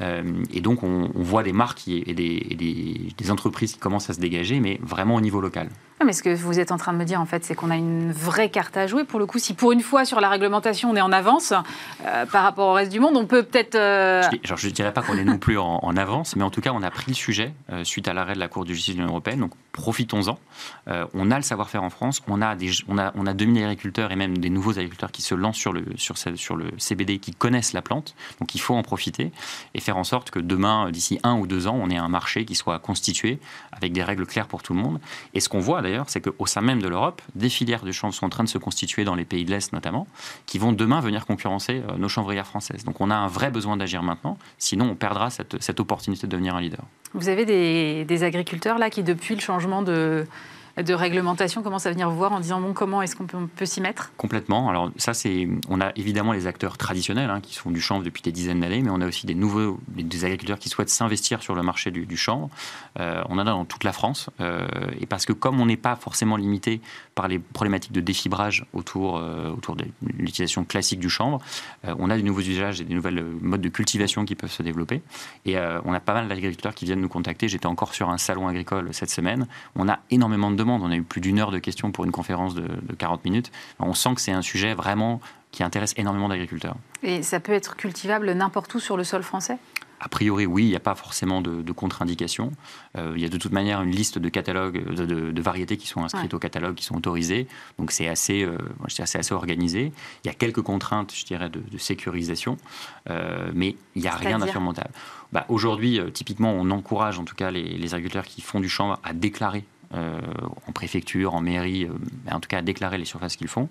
[0.00, 4.20] Euh, et donc on, voit des marques et, des, des, entreprises qui commencent à se
[4.20, 5.68] dégager, mais vraiment au niveau local.
[6.04, 7.76] Mais ce que vous êtes en train de me dire, en fait, c'est qu'on a
[7.76, 9.04] une vraie carte à jouer.
[9.04, 11.52] Pour le coup, si pour une fois sur la réglementation, on est en avance
[12.04, 13.74] euh, par rapport au reste du monde, on peut peut-être.
[13.74, 16.72] Euh, je ne dirais pas qu'on est non plus en, avance, mais en tout cas,
[16.74, 19.00] on a pris le sujet euh, suite à l'arrêt de la Cour de justice de
[19.00, 19.40] l'Union européenne.
[19.40, 20.38] Donc, profitons-en.
[21.14, 24.12] On a le savoir-faire en France, on a, des, on, a, on a 2000 agriculteurs
[24.12, 27.32] et même des nouveaux agriculteurs qui se lancent sur le, sur, sur le CBD, qui
[27.32, 28.14] connaissent la plante.
[28.40, 29.32] Donc il faut en profiter
[29.74, 32.44] et faire en sorte que demain, d'ici un ou deux ans, on ait un marché
[32.44, 33.38] qui soit constitué
[33.72, 35.00] avec des règles claires pour tout le monde.
[35.34, 38.14] Et ce qu'on voit d'ailleurs, c'est qu'au sein même de l'Europe, des filières de chanvre
[38.14, 40.06] sont en train de se constituer dans les pays de l'Est notamment,
[40.46, 42.84] qui vont demain venir concurrencer euh, nos chanvrières françaises.
[42.84, 46.54] Donc on a un vrai besoin d'agir maintenant, sinon on perdra cette, opportunité de devenir
[46.54, 46.84] un leader.
[47.14, 50.26] Vous avez des agriculteurs là qui, depuis le changement de
[50.76, 54.12] de réglementation commence à venir voir en disant bon comment est-ce qu'on peut, s'y mettre?
[54.16, 54.70] Complètement.
[54.70, 58.22] Alors ça c'est on a évidemment les acteurs traditionnels hein, qui font du chanvre depuis
[58.22, 61.54] des dizaines d'années, mais on a aussi des nouveaux des agriculteurs qui souhaitent s'investir sur
[61.54, 62.48] le marché du, du chanvre.
[62.98, 64.66] Euh, on en a dans toute la France euh,
[65.00, 66.80] et parce que comme on n'est pas forcément limité
[67.14, 69.84] par les problématiques de défibrage autour euh, autour de
[70.18, 71.38] l'utilisation classique du chanvre,
[71.84, 75.02] on a des nouveaux usages et des nouvelles modes de cultivation qui peuvent se développer
[75.44, 77.48] et on a pas mal d'agriculteurs qui viennent nous contacter.
[77.48, 79.46] J'étais encore sur un salon agricole cette semaine.
[79.76, 82.54] On a énormément de on a eu plus d'une heure de questions pour une conférence
[82.54, 83.50] de, 40 minutes.
[83.78, 85.20] On sent que c'est un sujet vraiment
[85.50, 86.76] qui intéresse énormément d'agriculteurs.
[87.02, 89.58] Et ça peut être cultivable n'importe où sur le sol français?
[90.04, 92.50] A priori, oui, il n'y a pas forcément de, contre-indication.
[92.98, 96.02] Euh, il y a de toute manière une liste de catalogues, de, variétés qui sont
[96.02, 97.46] inscrites au catalogue, qui sont autorisées.
[97.78, 98.58] Donc c'est assez, euh,
[98.98, 99.92] assez organisé.
[100.24, 102.56] Il y a quelques contraintes, je dirais, de, sécurisation,
[103.10, 104.90] euh, mais il n'y a rien d'insurmontable.
[105.32, 108.98] Bah, Aujourd'hui, typiquement, on encourage en tout cas les, les agriculteurs qui font du chanvre
[109.04, 110.18] à déclarer euh,
[110.66, 113.68] en préfecture, en mairie, euh, en tout cas à déclarer les surfaces qu'ils font,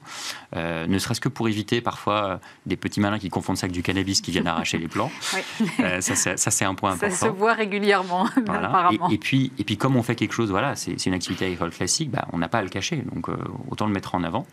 [0.55, 3.81] euh, ne serait-ce que pour éviter parfois des petits malins qui confondent ça avec du
[3.81, 5.12] cannabis qui viennent arracher les plants.
[5.99, 7.15] ça, c'est un point important.
[7.15, 9.10] Ça se voit régulièrement, apparemment.
[9.10, 12.12] Et, puis, et puis, comme on fait quelque chose, voilà, c'est une activité agricole classique,
[12.12, 13.27] bah, on n'a pas à le cacher, donc
[13.69, 14.45] autant le mettre en avant.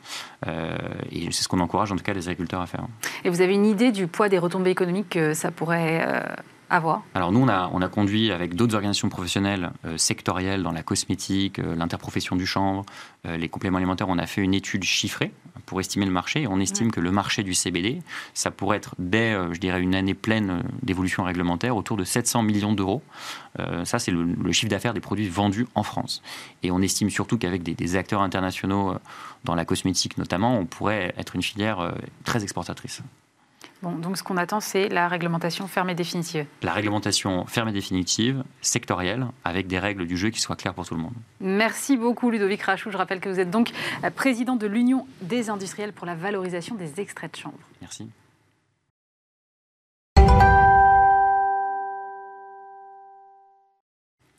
[0.46, 2.86] et c'est ce qu'on encourage en tout cas les agriculteurs à faire.
[3.24, 6.24] Et vous avez une idée du poids des retombées économiques que ça pourrait
[7.14, 10.82] alors nous, on a, on a conduit avec d'autres organisations professionnelles euh, sectorielles dans la
[10.82, 12.84] cosmétique, euh, l'interprofession du chanvre,
[13.26, 15.32] euh, les compléments alimentaires, on a fait une étude chiffrée
[15.64, 16.46] pour estimer le marché.
[16.46, 18.02] on estime que le marché du CBD,
[18.34, 22.72] ça pourrait être dès, je dirais, une année pleine d'évolution réglementaire, autour de 700 millions
[22.72, 23.02] d'euros.
[23.84, 26.22] ça, c'est le, chiffre d'affaires des produits vendus en France.
[26.62, 28.94] Et on estime surtout qu'avec des, des, acteurs internationaux
[29.44, 31.92] dans la cosmétique notamment, on pourrait être une filière
[32.24, 33.02] très exportatrice
[33.82, 36.46] donc ce qu'on attend, c'est la réglementation ferme et définitive.
[36.62, 40.86] La réglementation ferme et définitive, sectorielle, avec des règles du jeu qui soient claires pour
[40.86, 41.14] tout le monde.
[41.40, 42.90] Merci beaucoup Ludovic Rachou.
[42.90, 43.70] Je rappelle que vous êtes donc
[44.16, 47.58] président de l'Union des industriels pour la valorisation des extraits de chanvre.
[47.80, 48.08] Merci.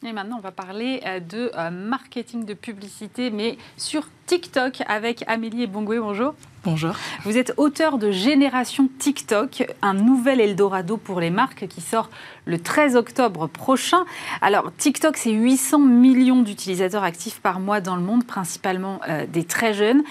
[0.01, 5.25] Et maintenant, on va parler euh, de euh, marketing de publicité, mais sur TikTok avec
[5.27, 5.99] Amélie Bongoué.
[5.99, 6.35] Bonjour.
[6.63, 6.95] Bonjour.
[7.25, 12.09] Vous êtes auteur de Génération TikTok, un nouvel Eldorado pour les marques qui sort
[12.45, 14.05] le 13 octobre prochain.
[14.41, 19.43] Alors, TikTok, c'est 800 millions d'utilisateurs actifs par mois dans le monde, principalement euh, des
[19.43, 20.03] très jeunes.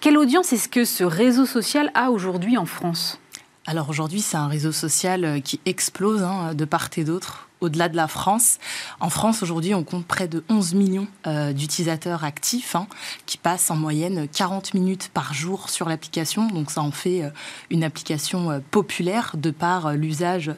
[0.00, 3.20] Quelle audience est-ce que ce réseau social a aujourd'hui en France?
[3.66, 7.96] Alors aujourd'hui, c'est un réseau social qui explose hein, de part et d'autre au-delà de
[7.96, 8.58] la France.
[9.00, 12.86] En France, aujourd'hui, on compte près de 11 millions euh, d'utilisateurs actifs hein,
[13.26, 16.46] qui passent en moyenne 40 minutes par jour sur l'application.
[16.48, 17.30] Donc ça en fait euh,
[17.70, 20.52] une application euh, populaire de par l'usage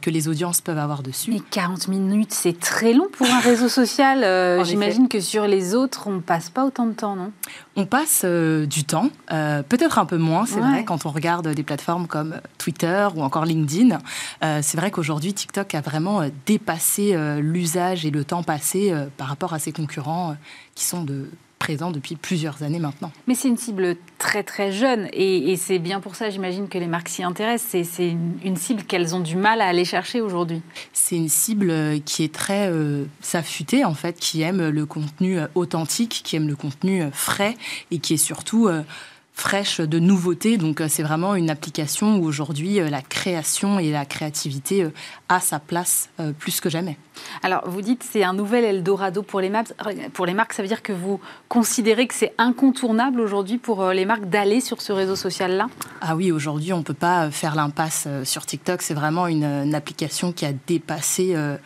[0.00, 1.30] que les audiences peuvent avoir dessus.
[1.30, 4.64] Mais 40 minutes, c'est très long pour un réseau social.
[4.64, 7.32] J'imagine que sur les autres, on ne passe pas autant de temps, non?
[7.76, 12.06] On passe du temps, peut-être un peu moins, c'est vrai, quand on regarde des plateformes
[12.06, 13.98] comme Twitter ou encore LinkedIn.
[14.40, 19.28] c'est vrai qu'aujourd'hui, TikTok a vraiment dépasser euh, l'usage et le temps passé euh, par
[19.28, 20.34] rapport à ses concurrents euh,
[20.74, 23.12] qui sont de, présents depuis plusieurs années maintenant.
[23.26, 26.86] Mais c'est une cible très très jeune et, c'est bien pour ça, j'imagine, que les
[26.86, 27.84] marques s'y intéressent.
[27.84, 30.62] C'est une, cible qu'elles ont du mal à aller chercher aujourd'hui.
[30.92, 33.04] C'est une cible qui est très euh,
[33.84, 37.56] en fait, qui aime le contenu authentique, qui aime le contenu frais
[37.90, 38.68] et qui est surtout
[39.38, 40.58] fraîche de nouveautés.
[40.58, 44.90] Donc euh, c'est vraiment une application où aujourd'hui euh, la création et la créativité euh,
[45.28, 46.96] a sa place plus que jamais.
[47.42, 49.72] Alors vous dites c'est un nouvel Eldorado pour les, marques.
[50.14, 50.54] pour les marques.
[50.54, 54.80] Ça veut dire que vous considérez que c'est incontournable aujourd'hui pour les marques d'aller sur
[54.80, 55.66] ce réseau social-là?
[56.00, 58.80] Ah oui, aujourd'hui on ne peut pas faire l'impasse sur TikTok.
[58.82, 61.56] C'est vraiment une, une, application qui a dépassé euh,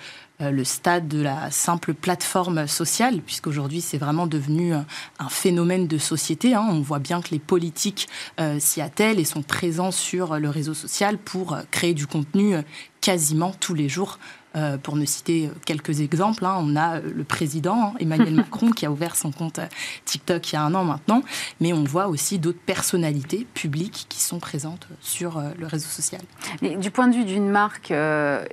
[0.50, 4.84] le stade de la simple plateforme sociale, puisqu'aujourd'hui c'est vraiment devenu un,
[5.28, 6.54] phénomène de société.
[6.54, 6.66] Hein.
[6.70, 8.08] On voit bien que les politiques
[8.40, 12.56] euh, s'y attellent et sont présents sur le réseau social pour euh, créer du contenu
[13.00, 14.18] quasiment tous les jours
[14.54, 18.84] euh, pour ne citer quelques exemples, hein, on a le président hein, Emmanuel Macron qui
[18.84, 19.66] a ouvert son compte euh,
[20.04, 21.22] TikTok il y a un an maintenant,
[21.60, 26.20] mais on voit aussi d'autres personnalités publiques qui sont présentes sur euh, le réseau social.
[26.60, 27.92] du point de vue d'une marque,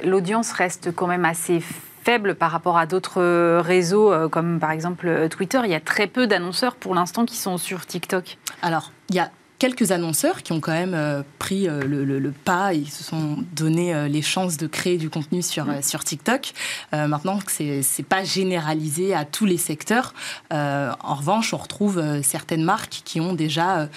[0.03, 1.61] l'audience reste quand même assez
[2.03, 5.59] faible par rapport à d'autres réseaux comme par exemple Twitter.
[5.65, 8.37] Il y a très peu d'annonceurs pour l'instant qui sont sur TikTok.
[8.61, 12.73] Alors, il y a quelques annonceurs qui ont quand même euh, pris euh, le, pas
[12.73, 15.81] et se sont donné euh, les chances de créer du contenu sur, mm.
[15.83, 16.53] sur TikTok.
[16.93, 20.13] maintenant, ce n'est pas généralisé à tous les secteurs.
[20.51, 23.89] en revanche, on retrouve certaines marques qui ont déjà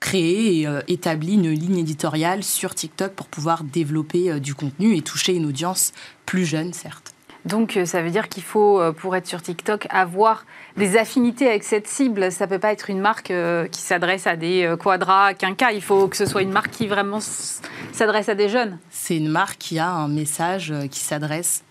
[0.00, 5.34] créé et établi une ligne éditoriale sur TikTok pour pouvoir développer du contenu et toucher
[5.34, 5.92] une audience
[6.26, 7.14] plus jeune, certes.
[7.44, 10.44] Donc ça veut dire qu'il faut, pour être sur TikTok, avoir
[10.76, 12.30] des affinités avec cette cible.
[12.30, 15.72] Ça peut pas être une marque euh, qui s'adresse à des euh, quadras, quinquas.
[15.72, 18.78] Il faut que ce soit une marque qui vraiment s'adresse à des jeunes.
[18.90, 21.64] C'est une marque qui a un message euh, qui s'adresse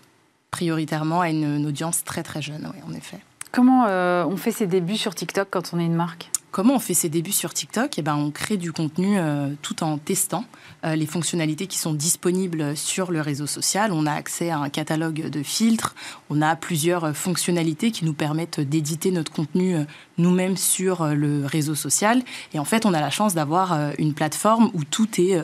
[0.50, 3.18] prioritairement à une, audience très très jeune, oui, en effet.
[3.52, 6.30] Comment on fait ses débuts sur TikTok quand on est une marque?
[6.56, 9.82] Comment on fait ses débuts sur TikTok eh ben, On crée du contenu euh, tout
[9.82, 10.46] en testant
[10.86, 13.92] euh, les fonctionnalités qui sont disponibles sur le réseau social.
[13.92, 15.94] On a accès à un catalogue de filtres,
[16.30, 19.84] on a plusieurs fonctionnalités qui nous permettent d'éditer notre contenu euh,
[20.16, 22.22] nous-mêmes sur le réseau social.
[22.54, 25.38] Et en fait, on a la chance d'avoir une plateforme où tout est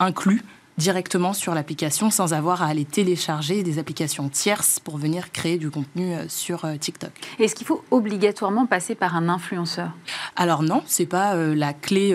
[0.00, 0.42] inclus
[0.78, 5.70] directement sur l'application sans avoir à aller télécharger des applications tierces pour venir créer du
[5.70, 7.10] contenu euh, sur euh, TikTok.
[7.38, 9.90] Est-ce qu'il faut obligatoirement passer par un influenceur?
[10.36, 12.14] Alors non, c'est pas euh, la clé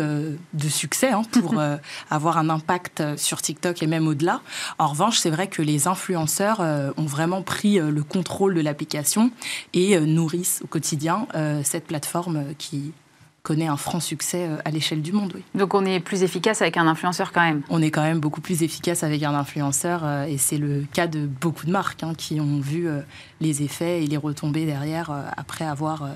[0.54, 1.56] de succès hein, pour
[2.10, 4.42] avoir un impact sur TikTok et même au-delà.
[4.80, 9.32] En revanche, c'est vrai que les influenceurs ont vraiment pris le contrôle de l'application
[9.74, 11.28] et nourrissent au quotidien
[11.64, 12.94] cette plateforme qui
[13.44, 15.32] connaît un franc succès euh, à l'échelle du monde.
[15.36, 15.44] Oui.
[15.56, 18.42] Donc on est plus efficace avec un influenceur quand même On est quand même beaucoup
[18.42, 22.14] plus efficace avec un influenceur euh, et c'est le cas de beaucoup de marques hein,
[22.16, 23.02] qui ont vu euh,
[23.40, 26.08] les effets et les retombées derrière après avoir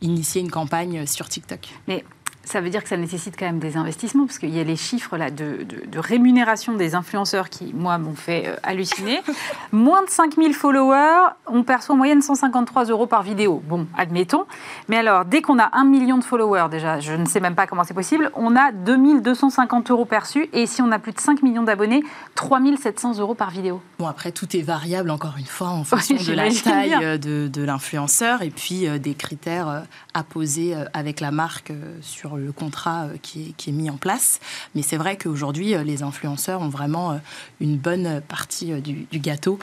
[0.00, 1.68] initié une campagne sur TikTok.
[1.88, 2.04] Mais
[2.48, 4.76] ça veut dire que ça nécessite quand même des investissements, parce qu'il y a les
[4.76, 9.20] chiffres là, de, rémunération des influenceurs qui, moi, m'ont fait euh, halluciner.
[9.72, 13.62] Moins de 5000 followers, on perçoit en moyenne 153 euros par vidéo.
[13.68, 14.46] Bon, admettons.
[14.88, 17.66] Mais alors, dès qu'on a un million de followers, déjà, je ne sais même pas
[17.66, 20.48] comment c'est possible, on a 2250 euros perçus.
[20.54, 22.02] Et si on a plus de 5 millions d'abonnés,
[22.34, 23.82] 3700 euros par vidéo.
[23.98, 27.48] Bon, après, tout est variable, encore une fois, en fonction de la taille euh, de,
[27.48, 29.84] de l'influenceur et puis euh, des critères
[30.14, 34.40] à poser avec la marque sur le contrat euh, qui est, mis en place.
[34.74, 37.16] Mais c'est vrai qu'aujourd'hui, euh, les influenceurs ont vraiment euh,
[37.60, 39.58] une bonne partie du, gâteau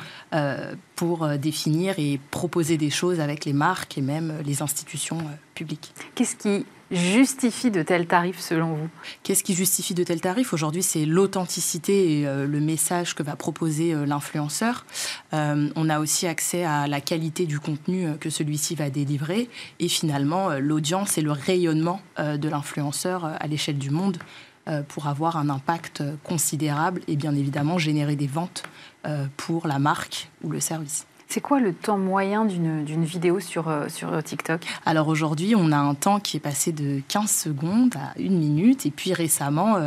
[0.96, 5.18] pour définir et proposer des choses avec les marques et même les institutions
[5.54, 5.94] publiques.
[6.14, 8.90] Qu'est-ce qui justifie de tels tarifs selon vous?
[9.24, 10.54] Qu'est-ce qui justifie de tels tarifs?
[10.54, 14.86] Aujourd'hui, c'est l'authenticité et le message que va proposer l'influenceur.
[15.32, 20.50] on a aussi accès à la qualité du contenu que celui-ci va délivrer et finalement
[20.60, 24.18] l'audience et le rayonnement de l'influenceur euh, à l'échelle du monde
[24.68, 28.64] euh, pour avoir un impact considérable et bien évidemment générer des ventes
[29.06, 31.06] euh, pour la marque ou le service.
[31.28, 34.62] C'est quoi le temps moyen d'une vidéo sur, sur TikTok?
[34.86, 38.86] Alors aujourd'hui, on a un temps qui est passé de 15 secondes à une minute.
[38.86, 39.78] Et puis récemment,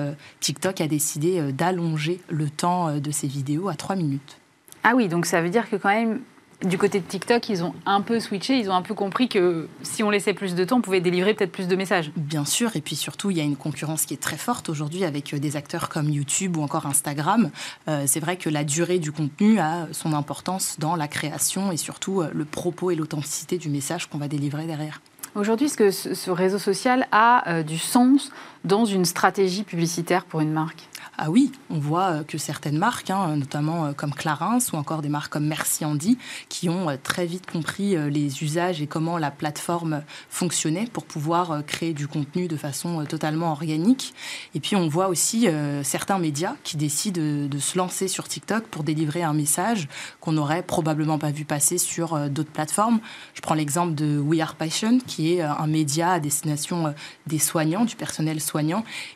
[0.40, 4.38] TikTok a décidé d'allonger le temps de ces vidéos à 3 minutes.
[4.84, 6.20] Ah oui, donc ça veut dire que quand même,
[6.64, 9.68] du côté de TikTok, ils ont un peu switché, ils ont un peu compris que
[9.82, 12.10] si on laissait plus de temps, on pouvait délivrer peut-être plus de messages.
[12.16, 15.04] Bien sûr, et puis surtout, il y a une concurrence qui est très forte aujourd'hui
[15.04, 17.50] avec euh, des acteurs comme YouTube ou encore Instagram.
[17.86, 21.76] Euh, c'est vrai que la durée du contenu a son importance dans la création et
[21.76, 25.00] surtout euh, le propos et l'authenticité du message qu'on va délivrer derrière.
[25.36, 28.32] Aujourd'hui, est-ce que ce réseau social a du sens
[28.64, 30.88] dans une stratégie publicitaire pour une marque
[31.20, 35.02] ah oui, on voit euh, que certaines marques, hein, notamment euh, comme Clarins ou encore
[35.02, 36.16] des marques comme Merci Andy,
[36.48, 41.64] qui ont euh, très vite compris les usages et comment la plateforme fonctionnait pour pouvoir
[41.66, 44.14] créer du contenu de façon totalement organique.
[44.54, 45.48] Et puis on voit aussi
[45.82, 49.88] certains médias qui décident de, se lancer sur TikTok pour délivrer un message
[50.20, 53.00] qu'on n'aurait probablement pas vu passer sur d'autres plateformes.
[53.34, 56.94] Je prends l'exemple de We Are Passion, qui est un média à destination
[57.26, 58.47] des soignants, du personnel soignant,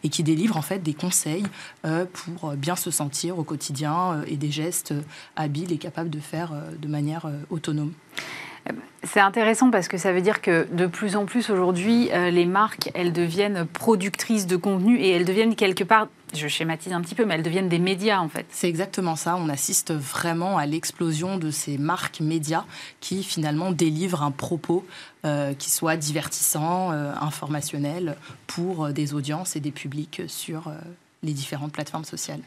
[0.05, 1.45] et qui délivre en fait des conseils
[1.83, 4.95] pour bien se sentir au quotidien euh, et des gestes
[5.37, 7.93] habiles et capables de faire euh, de manière euh, autonome.
[9.03, 12.93] C'est intéressant parce que ça veut dire que de plus en plus aujourd'hui, les marques,
[12.95, 17.25] elles deviennent productrices de contenu et elles deviennent quelque part, je schématise un petit peu,
[17.25, 18.47] mais elles deviennent des médias en fait.
[18.51, 19.37] C'est exactement ça.
[19.37, 22.65] On assiste vraiment à l'explosion de ces marques médias
[23.01, 24.85] qui finalement délivrent un propos
[25.59, 28.17] qui soit divertissant, informationnel
[28.47, 30.73] pour des audiences et des publics sur
[31.23, 32.41] les différentes plateformes sociales.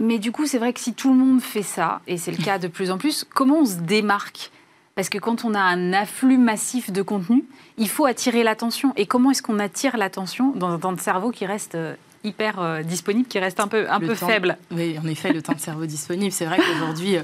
[0.00, 2.42] Mais du coup, c'est vrai que si tout le monde fait ça, et c'est le
[2.42, 4.50] cas de plus en plus, comment on se démarque?
[4.94, 7.44] Parce que quand on a un afflux massif de contenu,
[7.78, 8.92] il faut attirer l'attention.
[8.96, 11.78] Et comment est-ce qu'on attire l'attention dans un temps de cerveau qui reste
[12.24, 14.56] euh, hyper disponible qui reste un peu, un peu faible.
[14.70, 16.32] Oui, en effet, le temps de cerveau disponible.
[16.32, 17.16] C'est vrai qu'aujourd'hui,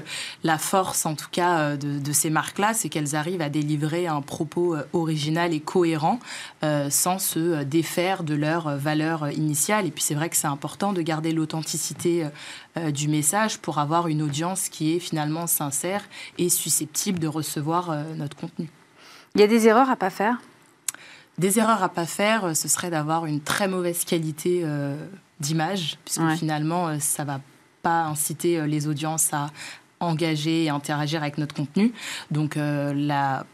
[0.43, 4.21] la force, en tout cas, de, de ces marques-là, c'est qu'elles arrivent à délivrer un
[4.21, 6.19] propos original et cohérent
[6.89, 9.85] sans se défaire de leur valeur initiale.
[9.85, 12.27] Et puis, c'est vrai que c'est important de garder l'authenticité
[12.75, 16.03] du message pour avoir une audience qui est finalement sincère
[16.37, 18.69] et susceptible de recevoir notre contenu.
[19.35, 20.39] Il y a des erreurs à pas faire?
[21.39, 24.97] Des erreurs à pas faire, euh, ce serait d'avoir une très mauvaise qualité euh,
[25.39, 27.39] d'image, puisque finalement, euh, ça va
[27.81, 29.47] pas inciter les audiences à
[30.01, 31.93] engager et interagir avec notre contenu.
[32.29, 33.45] Donc la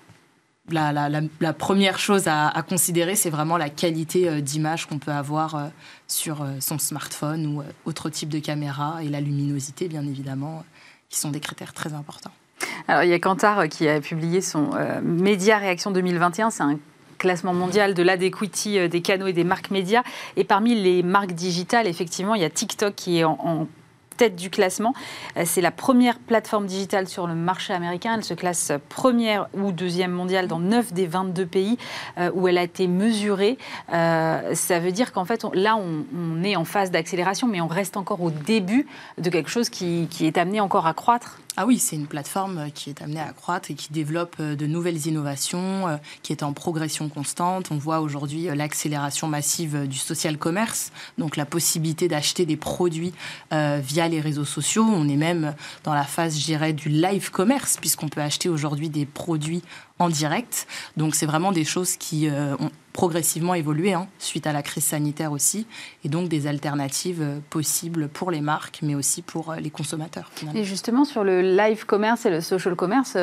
[0.70, 0.92] la,
[1.40, 5.70] la, première chose à, considérer, c'est vraiment la qualité d'image qu'on peut avoir
[6.08, 10.64] sur son smartphone ou autre type de caméra et la luminosité, bien évidemment,
[11.10, 12.32] qui sont des critères très importants.
[12.88, 14.72] Alors, il y a Kantar qui a publié son
[15.04, 16.50] Média Réaction 2021.
[16.50, 16.80] C'est un
[17.18, 20.04] classement mondial de l'adéquity euh, des canaux et des marques médias.
[20.36, 23.68] Et parmi les marques digitales, effectivement, il y a TikTok qui est en
[24.18, 24.94] tête du classement.
[25.36, 28.14] Euh, c'est la première plateforme digitale sur le marché américain.
[28.16, 31.78] Elle se classe première ou deuxième mondiale dans 9 des 22 pays
[32.18, 33.58] euh, où elle a été mesurée.
[33.90, 38.22] Ça veut dire qu'en fait, là, on, est en phase d'accélération, mais on reste encore
[38.22, 38.88] au début
[39.18, 41.40] de quelque chose qui est amené encore à croître.
[41.58, 45.08] Ah oui, c'est une plateforme qui est amenée à croître et qui développe de nouvelles
[45.08, 47.72] innovations, qui est en progression constante.
[47.72, 53.14] On voit aujourd'hui l'accélération massive du social commerce, donc la possibilité d'acheter des produits
[53.52, 54.84] via les réseaux sociaux.
[54.84, 58.90] On est même dans la phase, je dirais, du live commerce, puisqu'on peut acheter aujourd'hui
[58.90, 59.62] des produits
[60.00, 60.68] en direct.
[60.98, 64.86] Donc c'est vraiment des choses qui euh, ont progressivement évolué hein, suite à la crise
[64.86, 65.68] sanitaire aussi,
[66.04, 70.32] et donc des alternatives euh, possibles pour les marques, mais aussi pour euh, les consommateurs.
[70.54, 73.18] Et justement sur le live commerce et le social commerce,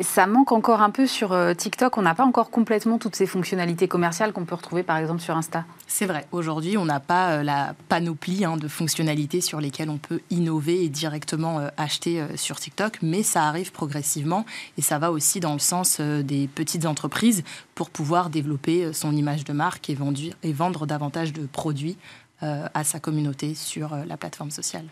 [0.00, 1.98] ça manque encore un peu sur euh, TikTok.
[1.98, 5.36] On n'a pas encore complètement toutes ces fonctionnalités commerciales qu'on peut retrouver par exemple sur
[5.36, 5.64] Insta.
[5.86, 6.26] C'est vrai.
[6.32, 10.84] Aujourd'hui, on n'a pas euh, la panoplie hein, de fonctionnalités sur lesquelles on peut innover
[10.84, 14.44] et directement euh, acheter sur TikTok, mais ça arrive progressivement
[14.78, 19.44] et ça va aussi dans le sens des petites entreprises pour pouvoir développer son image
[19.44, 19.96] de marque et,
[20.42, 21.96] et vendre davantage de produits
[22.40, 24.84] à sa communauté sur la plateforme sociale.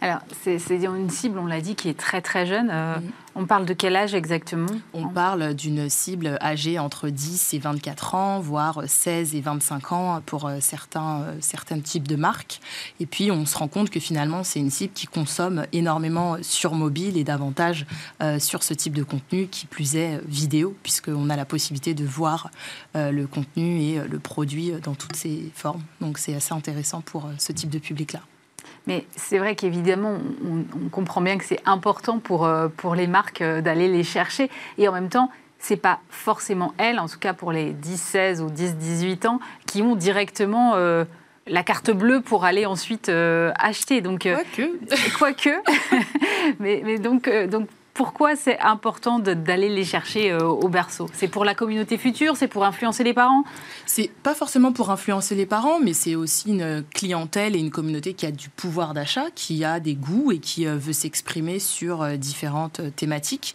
[0.00, 2.72] Alors, c'est une cible, on l'a dit, qui est très très jeune.
[3.38, 8.14] On parle de quel âge exactement On parle d'une cible âgée entre 10 et 24
[8.14, 12.62] ans, voire 16 et 25 ans pour euh, certains, euh, certains types de marques.
[12.98, 16.72] Et puis on se rend compte que finalement c'est une cible qui consomme énormément sur
[16.72, 17.84] mobile et davantage
[18.22, 22.06] euh, sur ce type de contenu, qui plus est vidéo, puisqu'on a la possibilité de
[22.06, 22.50] voir
[22.94, 25.82] le contenu et le produit dans toutes ses formes.
[26.00, 28.20] Donc c'est assez intéressant pour ce type de public-là.
[28.86, 33.42] Mais c'est vrai qu'évidemment, on, comprend bien que c'est important pour, euh, pour les marques
[33.42, 34.48] euh, d'aller les chercher.
[34.78, 38.48] Et en même temps, c'est pas forcément elles, en tout cas pour les 10-16 ou
[38.48, 41.04] 10-18 ans, qui ont directement euh,
[41.48, 44.00] la carte bleue pour aller ensuite acheter.
[44.00, 45.16] Donc, quoique.
[45.18, 45.50] quoique.
[46.60, 51.08] mais, mais donc, donc pourquoi c'est important d'aller les chercher euh, au berceau?
[51.14, 53.42] C'est pour la communauté future C'est pour influencer les parents?
[53.86, 58.12] C'est pas forcément pour influencer les parents, mais c'est aussi une clientèle et une communauté
[58.12, 62.02] qui a du pouvoir d'achat, qui a des goûts et qui euh, veut s'exprimer sur
[62.02, 63.54] euh, différentes thématiques,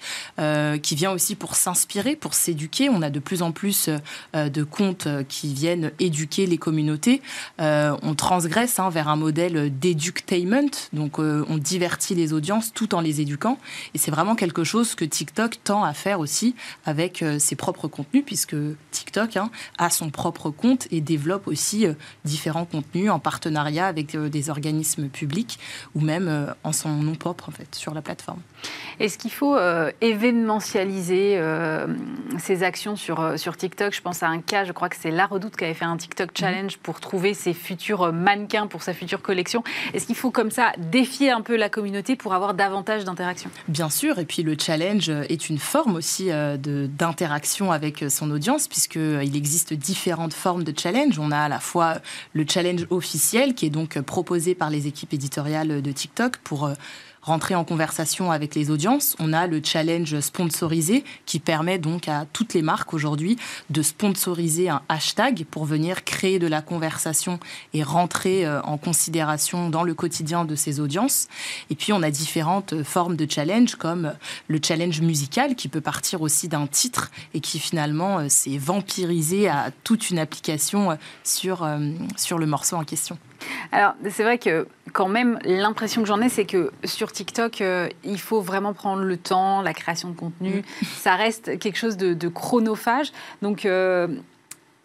[0.82, 2.90] qui vient aussi pour s'inspirer, pour s'éduquer.
[2.90, 3.90] On a de plus en plus
[4.34, 7.22] de comptes qui viennent éduquer les communautés.
[7.60, 13.22] on transgresse hein, vers un modèle d'éductainment, donc on divertit les audiences tout en les
[13.22, 13.58] éduquant.
[13.94, 16.56] Et c'est vraiment quelque chose que TikTok tend à faire aussi
[16.86, 18.56] avec euh, ses propres contenus, puisque
[18.92, 21.94] TikTok hein, a son propre compte et développe aussi euh,
[22.26, 25.60] différents contenus en partenariat avec euh, des organismes publics
[25.96, 28.42] ou même en son nom propre en fait sur la plateforme.
[29.00, 29.58] Est-ce qu'il faut
[30.02, 31.42] événementialiser
[32.38, 33.94] ces actions sur, sur TikTok?
[33.94, 35.98] Je pense à un cas, je crois que c'est La Redoute qui avait fait un
[35.98, 36.38] TikTok mhm.
[36.38, 39.64] challenge pour trouver ses futurs mannequins pour sa future collection.
[39.94, 43.90] Est-ce qu'il faut comme ça défier un peu la communauté pour avoir davantage d'interaction Bien
[43.90, 49.36] sûr, et puis le challenge est une forme aussi euh, d'interaction avec son audience, puisqu'il
[49.36, 51.20] existe différentes formes de challenge.
[51.20, 51.98] On a à la fois
[52.34, 56.74] le challenge officiel, qui est donc proposé par les équipes éditoriales de TikTok pour euh,
[57.22, 59.16] rentrer en conversation avec les audiences.
[59.20, 63.38] On a le challenge sponsorisé qui permet donc à toutes les marques aujourd'hui
[63.70, 67.40] de sponsoriser un hashtag pour venir créer de la conversation
[67.74, 71.28] et rentrer euh, en considération dans le quotidien de ces audiences.
[71.70, 74.14] Et puis on a différentes formes de challenge comme
[74.48, 79.48] le challenge musical qui peut partir aussi d'un titre et qui finalement euh, s'est vampirisé
[79.48, 81.68] à toute une application euh, sur,
[82.18, 83.18] sur le morceau en question.
[83.72, 87.88] Alors, c'est vrai que quand même, l'impression que j'en ai, c'est que sur TikTok, euh,
[88.04, 90.58] il faut vraiment prendre le temps, la création de contenu.
[90.60, 90.86] Mm.
[90.98, 93.12] Ça reste quelque chose de, chronophage.
[93.42, 94.08] Donc, euh,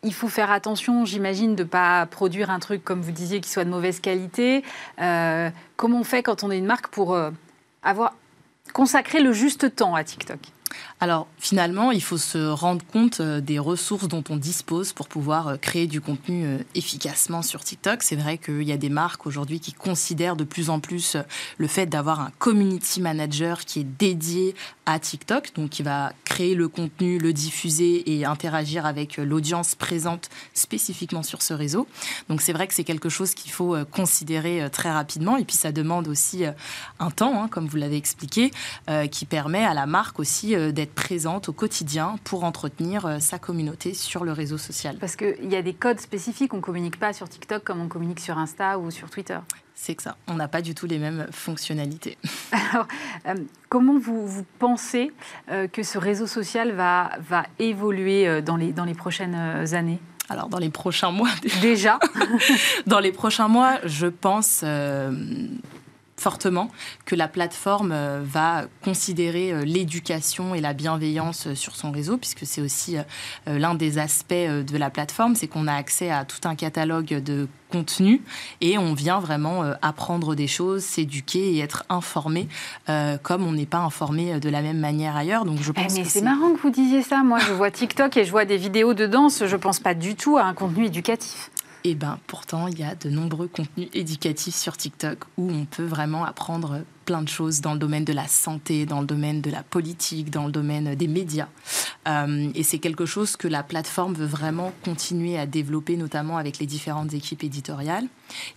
[0.06, 3.50] il faut faire attention, j'imagine, de ne pas produire un truc, comme vous disiez, qui
[3.50, 4.62] soit de mauvaise qualité.
[5.00, 7.30] Euh, comment on fait quand on est une marque pour euh,
[7.82, 8.14] avoir
[8.72, 10.38] consacré le juste temps à TikTok?
[10.98, 15.48] Alors finalement, il faut se rendre compte euh, des ressources dont on dispose pour pouvoir
[15.48, 18.02] euh, créer du contenu euh, efficacement sur TikTok.
[18.02, 21.16] C'est vrai qu'il y a des marques aujourd'hui qui considèrent de plus en plus
[21.58, 24.54] le fait d'avoir un community manager qui est dédié
[24.86, 30.30] à TikTok, donc qui va créer le contenu, le diffuser et interagir avec l'audience présente
[30.54, 31.86] spécifiquement sur ce réseau.
[32.28, 35.72] Donc c'est vrai que c'est quelque chose qu'il faut considérer très rapidement et puis ça
[35.72, 36.44] demande aussi
[37.00, 38.52] un temps, hein, comme vous l'avez expliqué,
[39.10, 43.94] qui permet à la marque aussi d'être présente au quotidien pour entretenir euh, sa communauté
[43.94, 44.96] sur le réseau social.
[44.98, 47.88] Parce qu'il y a des codes spécifiques, on ne communique pas sur TikTok comme on
[47.88, 49.38] communique sur Insta ou sur Twitter.
[49.74, 52.16] C'est que ça, on n'a pas du tout les mêmes fonctionnalités.
[52.72, 52.88] Alors,
[53.26, 53.34] euh,
[53.68, 55.12] comment vous, vous pensez
[55.50, 59.34] euh, que ce réseau social va, va évoluer dans les, dans les prochaines
[59.74, 60.00] années?
[60.28, 61.30] Alors dans les prochains mois
[61.60, 62.00] déjà,
[62.86, 64.64] dans les prochains mois, je pense
[66.18, 66.70] fortement
[67.04, 72.16] que la plateforme euh, va considérer euh, l'éducation et la bienveillance euh, sur son réseau,
[72.16, 72.96] puisque c'est aussi
[73.46, 77.48] l'un des aspects de la plateforme, c'est qu'on a accès à tout un catalogue de
[77.70, 78.20] contenus
[78.60, 82.48] et on vient vraiment apprendre des choses, s'éduquer et être informé
[83.22, 85.44] comme on n'est pas informé de la même manière ailleurs.
[85.44, 87.22] Donc je pense eh, mais c'est marrant que vous disiez ça.
[87.22, 89.44] Moi, je vois TikTok et je vois des vidéos de danse.
[89.46, 91.50] Je pense pas du tout à un contenu éducatif.
[91.86, 95.66] Et eh bien pourtant, il y a de nombreux contenus éducatifs sur TikTok où on
[95.66, 99.40] peut vraiment apprendre plein de choses dans le domaine de la santé, dans le domaine
[99.40, 101.48] de la politique, dans le domaine des médias.
[102.06, 106.58] Euh, et c'est quelque chose que la plateforme veut vraiment continuer à développer, notamment avec
[106.58, 108.06] les différentes équipes éditoriales.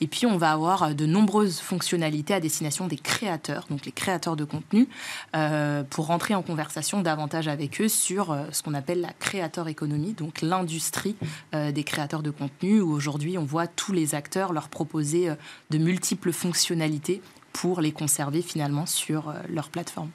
[0.01, 4.35] Et puis, on va avoir de nombreuses fonctionnalités à destination des créateurs, donc les créateurs
[4.35, 4.89] de contenu,
[5.35, 9.67] euh, pour rentrer en conversation davantage avec eux sur euh, ce qu'on appelle la créateur
[9.67, 11.15] économie, donc l'industrie
[11.53, 15.31] des créateurs de contenu, où aujourd'hui, on voit tous les acteurs leur proposer
[15.69, 17.21] de multiples fonctionnalités
[17.53, 20.09] pour les conserver finalement sur euh, leur plateforme.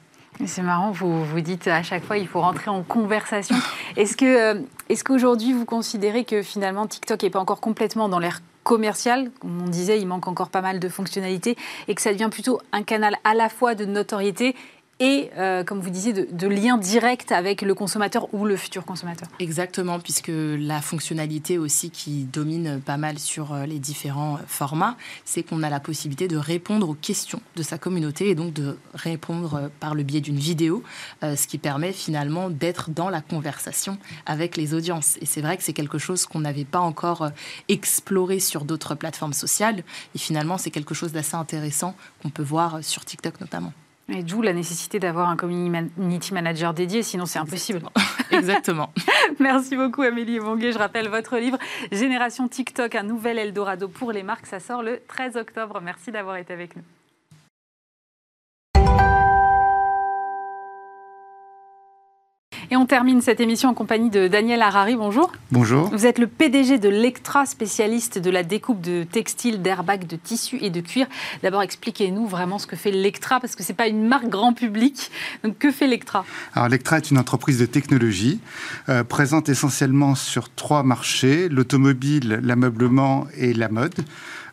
[0.45, 3.55] C'est marrant, vous vous dites à chaque fois il faut rentrer en conversation.
[3.95, 8.19] Est-ce que euh, est-ce qu'aujourd'hui vous considérez que finalement TikTok n'est pas encore complètement dans
[8.19, 11.55] l'ère commercial, comme on disait, il manque encore pas mal de fonctionnalités,
[11.87, 14.55] et que ça devient plutôt un canal à la fois de notoriété
[14.99, 18.85] et, euh, comme vous disiez, de, de, lien direct avec le consommateur ou le futur
[18.85, 19.27] consommateur.
[19.39, 25.43] Exactement, puisque la fonctionnalité aussi qui domine pas mal sur euh, les différents formats, c'est
[25.43, 29.55] qu'on a la possibilité de répondre aux questions de sa communauté et donc de répondre
[29.55, 30.83] euh, par le biais d'une vidéo,
[31.21, 35.17] ce qui permet finalement d'être dans la conversation avec les audiences.
[35.21, 37.29] Et c'est vrai que c'est quelque chose qu'on n'avait pas encore
[37.67, 39.83] exploré sur d'autres plateformes sociales,
[40.13, 43.73] et finalement c'est quelque chose d'assez intéressant qu'on peut voir sur TikTok notamment.
[44.07, 47.81] Et d'où la nécessité d'avoir un community manager dédié, sinon c'est impossible.
[48.31, 48.93] Exactement.
[49.39, 50.71] Merci beaucoup Amélie Monguet.
[50.71, 51.57] Je rappelle votre livre
[51.91, 54.45] Génération TikTok, un nouvel Eldorado pour les marques.
[54.45, 55.81] Ça sort le 13 octobre.
[55.81, 56.83] Merci d'avoir été avec nous.
[62.75, 64.97] Et on termine cette émission en compagnie de Daniel Harari.
[64.97, 65.31] Bonjour.
[65.49, 65.87] Bonjour.
[65.91, 70.57] Vous êtes le PDG de Lectra, spécialiste de la découpe de textiles, d'airbags, de tissus
[70.59, 71.07] et de cuir.
[71.41, 74.51] D'abord, expliquez-nous vraiment ce que fait Lectra, parce que ce n'est pas une marque grand
[74.51, 75.09] public.
[75.45, 76.25] Donc, que fait Lectra?
[76.53, 78.41] Alors, Lectra est une entreprise de technologie
[78.89, 84.03] euh, présente essentiellement sur trois marchés l'automobile, l'ameublement et la mode.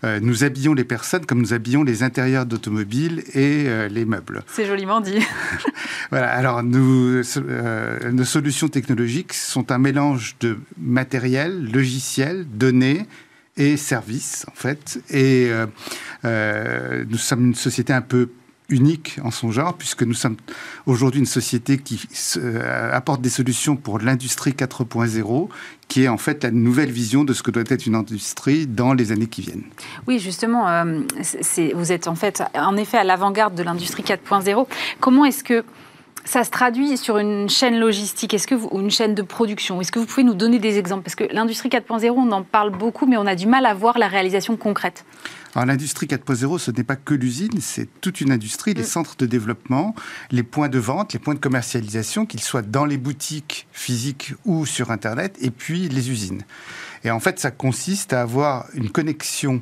[0.04, 4.42] Euh, nous habillons les personnes comme nous habillons les intérieurs d'automobiles et euh, les meubles.
[4.46, 5.20] C'est joliment dit.
[6.10, 13.06] voilà, alors nous, euh, nos solutions technologiques sont un mélange de matériel, logiciel, données
[13.56, 15.00] et services, en fait.
[15.10, 15.50] Et
[16.24, 18.30] nous sommes une société un peu
[18.72, 20.36] unique en son genre, puisque nous sommes
[20.86, 22.00] aujourd'hui une société qui
[22.36, 25.48] euh, apporte des solutions pour l'industrie 4.0,
[25.88, 28.94] qui est en fait la nouvelle vision de ce que doit être une industrie dans
[28.94, 29.64] les années qui viennent.
[30.06, 31.00] Oui, justement, euh,
[31.74, 34.66] vous êtes en fait, en effet, à l'avant-garde de l'industrie 4.0.
[35.00, 35.64] Comment est-ce que
[36.24, 38.32] ça se traduit sur une chaîne logistique?
[38.34, 39.80] Est-ce que ou une chaîne de production?
[39.80, 41.02] Est-ce que vous pouvez nous donner des exemples?
[41.02, 43.98] Parce que l'industrie 4.0, on en parle beaucoup, mais on a du mal à voir
[43.98, 45.04] la réalisation concrète.
[45.54, 48.86] Alors l'industrie 4.0, ce n'est pas que l'usine, c'est toute une industrie, les mm.
[48.86, 49.94] centres de développement,
[50.30, 54.64] les points de vente, les points de commercialisation, qu'ils soient dans les boutiques physiques ou
[54.64, 56.42] sur Internet, et puis les usines.
[57.04, 59.60] Et en fait, ça consiste à avoir une connexion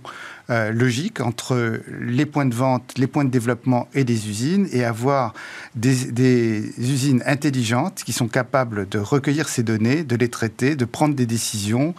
[0.50, 4.84] euh, logique entre les points de vente, les points de développement et les usines et
[4.84, 5.32] avoir
[5.76, 11.14] des, usines intelligentes qui sont capables de recueillir ces données, de les traiter, de prendre
[11.14, 11.94] des décisions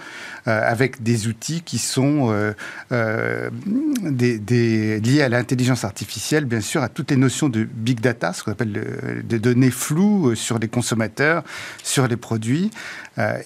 [0.47, 2.53] euh, avec des outils qui sont
[2.91, 3.49] euh,
[4.01, 8.43] des, liés à l'intelligence artificielle, bien sûr, à toutes les notions de big data, ce
[8.43, 11.43] qu'on appelle des données floues sur les consommateurs,
[11.83, 12.69] sur les produits.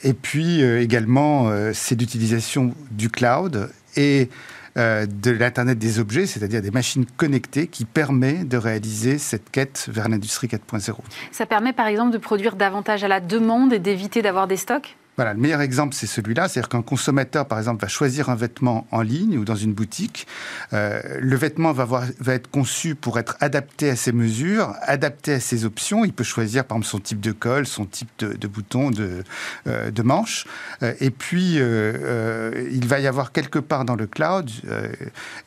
[0.03, 4.29] et puis également, c'est l'utilisation du cloud et
[4.77, 9.87] euh, de l'Internet des objets, c'est-à-dire des machines connectées qui permet de réaliser cette quête
[9.89, 10.95] vers l'industrie 4.0.
[11.31, 14.97] Ça permet par exemple de produire davantage à la demande et d'éviter d'avoir des stocks?
[15.15, 16.47] Voilà, le meilleur exemple, c'est celui-là.
[16.47, 20.27] C'est-à-dire qu'un consommateur, par exemple, va choisir un vêtement en ligne ou dans une boutique.
[20.73, 25.39] Euh, le vêtement va, va être conçu pour être adapté à ses mesures, adapté à
[25.39, 26.03] ses options.
[26.03, 29.23] Il peut choisir, par exemple, son type de col, son type de, de bouton, de,
[29.67, 30.45] euh, de manche.
[30.83, 34.49] Euh, et puis, il va y avoir quelque part dans le cloud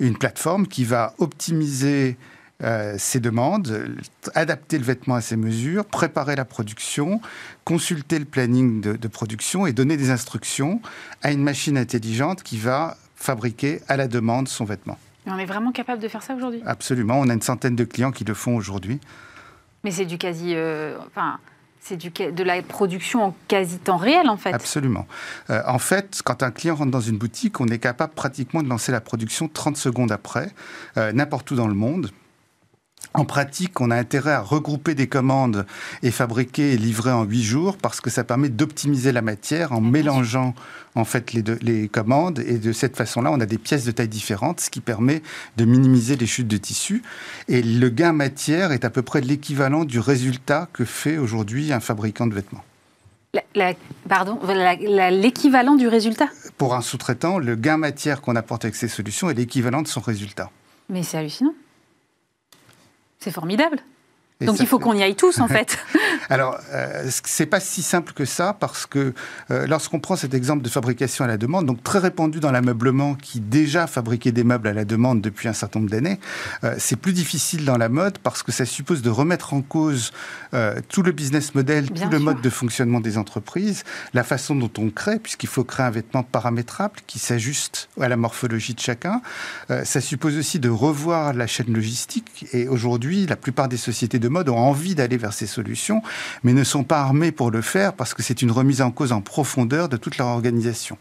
[0.00, 2.16] une plateforme qui va optimiser
[2.96, 3.96] ses demandes,
[4.34, 7.20] adapter le vêtement à ses mesures, préparer la production,
[7.64, 10.80] consulter le planning de, production et donner des instructions
[11.22, 14.98] à une machine intelligente qui va fabriquer à la demande son vêtement.
[15.26, 16.62] on est vraiment capable de faire ça aujourd'hui?
[16.66, 19.00] Absolument, on a une centaine de clients qui le font aujourd'hui.
[19.84, 20.54] Mais c'est du quasi...
[20.54, 21.38] Euh, enfin...
[21.80, 24.52] C'est de la production en quasi temps réel, en fait.
[24.52, 25.06] Absolument.
[25.48, 28.68] Euh, en fait, quand un client rentre dans une boutique, on est capable pratiquement de
[28.68, 30.50] lancer la production 30 secondes après,
[30.98, 32.10] euh, n'importe où dans le monde.
[33.14, 35.66] En pratique, on a intérêt à regrouper des commandes
[36.02, 39.80] et fabriquer et livrer en huit jours parce que ça permet d'optimiser la matière en
[39.80, 40.54] mélangeant
[40.94, 44.08] en fait les, les commandes et de cette façon-là, on a des pièces de taille
[44.08, 45.22] différentes, ce qui permet
[45.56, 47.02] de minimiser les chutes de tissu.
[47.48, 51.80] Et le gain matière est à peu près l'équivalent du résultat que fait aujourd'hui un
[51.80, 52.64] fabricant de vêtements.
[54.08, 54.38] pardon,
[55.10, 56.28] l'équivalent du résultat?
[56.56, 60.00] Pour un sous-traitant, le gain matière qu'on apporte avec ces solutions est l'équivalent de son
[60.00, 60.50] résultat.
[60.88, 61.54] Mais c'est hallucinant.
[63.18, 63.78] C'est formidable.
[64.46, 65.78] Donc il faut qu'on y aille tous, en fait.
[66.30, 69.12] Alors, euh, c'est pas si simple que ça, parce que
[69.50, 73.14] euh, lorsqu'on prend cet exemple de fabrication à la demande, donc très répandu dans l'ameublement,
[73.16, 76.20] qui déjà fabriquait des meubles à la demande depuis un certain nombre d'années,
[76.62, 80.12] euh, c'est plus difficile dans la mode, parce que ça suppose de remettre en cause
[80.54, 83.82] euh, tout le business model, tout le mode de fonctionnement des entreprises,
[84.14, 88.16] la façon dont on crée, puisqu'il faut créer un vêtement paramétrable qui s'ajuste à la
[88.16, 89.20] morphologie de chacun.
[89.84, 94.27] Ça suppose aussi de revoir la chaîne logistique, et aujourd'hui, la plupart des sociétés de
[94.28, 96.02] mode ont envie d'aller vers ces solutions,
[96.42, 99.12] mais ne sont pas armées pour le faire parce que c'est une remise en cause
[99.12, 100.98] en profondeur de toute leur organisation.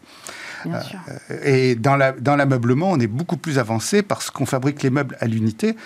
[0.66, 5.26] Euh, et dans l'ameublement, on est beaucoup plus avancé parce qu'on fabrique les meubles à
[5.26, 5.76] l'unité,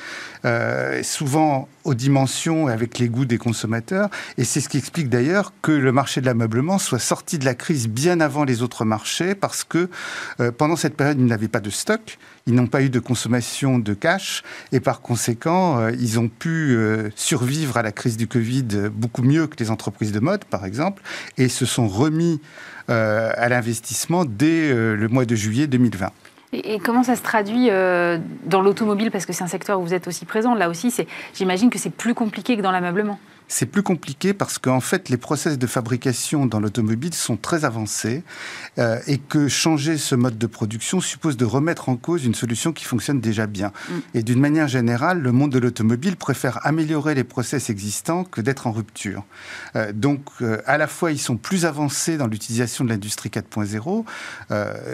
[0.44, 4.08] euh, souvent aux dimensions et avec les goûts des consommateurs.
[4.38, 7.54] Et c'est ce qui explique d'ailleurs que le marché de l'ameublement soit sorti de la
[7.54, 9.88] crise bien avant les autres marchés parce que
[10.40, 13.78] euh, pendant cette période, ils n'avaient pas de stock, ils n'ont pas eu de consommation
[13.78, 16.76] de cash et par conséquent, ils ont pu
[17.14, 21.02] survivre à la crise du Covid beaucoup mieux que les entreprises de mode, par exemple,
[21.38, 22.40] et se sont remis
[22.81, 26.10] euh, à l'investissement dès euh, le mois de juillet 2020.
[26.52, 29.10] Et, comment ça se traduit euh, dans l'automobile?
[29.10, 30.54] Parce que c'est un secteur où vous êtes aussi présent.
[30.54, 30.94] Là aussi,
[31.34, 33.18] j'imagine que c'est plus compliqué que dans l'ameublement
[33.52, 38.22] c'est plus compliqué parce qu'en fait, les process de fabrication dans l'automobile sont très avancés
[38.78, 42.72] euh, et que changer ce mode de production suppose de remettre en cause une solution
[42.72, 43.68] qui fonctionne déjà bien.
[43.68, 43.92] Mm.
[44.14, 48.66] Et d'une manière générale, le monde de l'automobile préfère améliorer les process existants que d'être
[48.66, 49.22] en rupture.
[49.76, 54.04] Euh, donc, euh, à la fois, ils sont plus avancés dans l'utilisation de l'industrie 4.0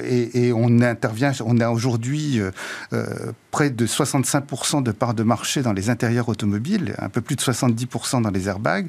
[0.03, 2.41] et, et, on intervient, on a aujourd'hui
[3.51, 7.41] près de 65% de parts de marché dans les intérieurs automobiles, un peu plus de
[7.41, 8.89] 70% dans les airbags.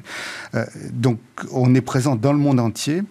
[0.54, 1.18] Euh, donc
[1.52, 3.02] on est présent dans le monde entier.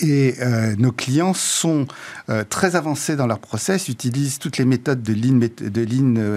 [0.00, 1.86] Et euh, nos clients sont
[2.28, 5.40] euh, très avancés dans leur process, utilisent toutes les méthodes de ligne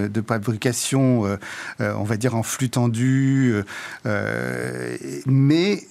[0.07, 1.37] de, fabrication,
[1.79, 3.53] on va dire en flux tendu,
[5.25, 5.83] mais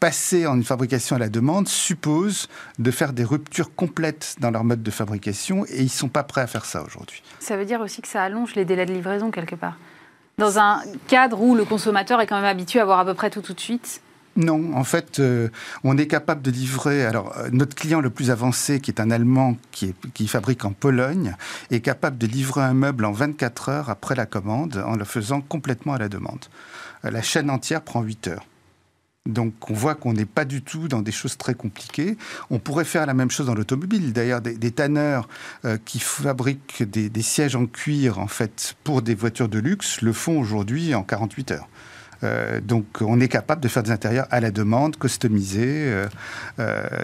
[0.00, 4.64] passer en une fabrication à la demande suppose de faire des ruptures complètes dans leur
[4.64, 7.22] mode de fabrication et ils ne sont pas prêts à faire ça aujourd'hui.
[7.40, 9.76] Ça veut dire aussi que ça allonge les délais de livraison quelque part
[10.38, 13.30] Dans un cadre où le consommateur est quand même habitué à avoir à peu près
[13.30, 14.02] tout tout de suite
[14.38, 15.48] non, en fait, euh,
[15.82, 17.06] on est capable de livrer.
[17.06, 20.72] Alors, euh, notre client le plus avancé, qui est un Allemand qui, qui, fabrique en
[20.72, 21.34] Pologne,
[21.70, 25.40] est capable de livrer un meuble en 24 heures après la commande en le faisant
[25.40, 26.44] complètement à la demande.
[27.06, 28.44] Euh, la chaîne entière prend 8 heures.
[29.26, 32.16] Donc on voit qu'on n'est pas du tout dans des choses très compliquées.
[32.50, 34.12] On pourrait faire la même chose dans l'automobile.
[34.12, 35.28] D'ailleurs, des, tanneurs
[35.64, 40.12] euh, qui fabriquent des, sièges en cuir en fait pour des voitures de luxe le
[40.12, 41.68] font aujourd'hui en 48 heures.
[42.24, 45.92] Euh, donc on est capable de faire des intérieurs à la demande, customisés,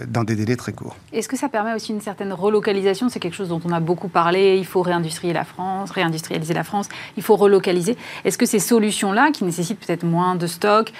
[0.07, 0.95] dans des délais très courts.
[1.11, 3.09] Est-ce que ça permet aussi une certaine relocalisation?
[3.09, 4.57] C'est quelque chose dont on a beaucoup parlé.
[4.57, 6.89] Il faut réindustrialiser la France, réindustrialiser la France.
[7.17, 7.97] Il faut relocaliser.
[8.25, 10.91] Est-ce que ces solutions-là, qui nécessitent peut-être moins de stock,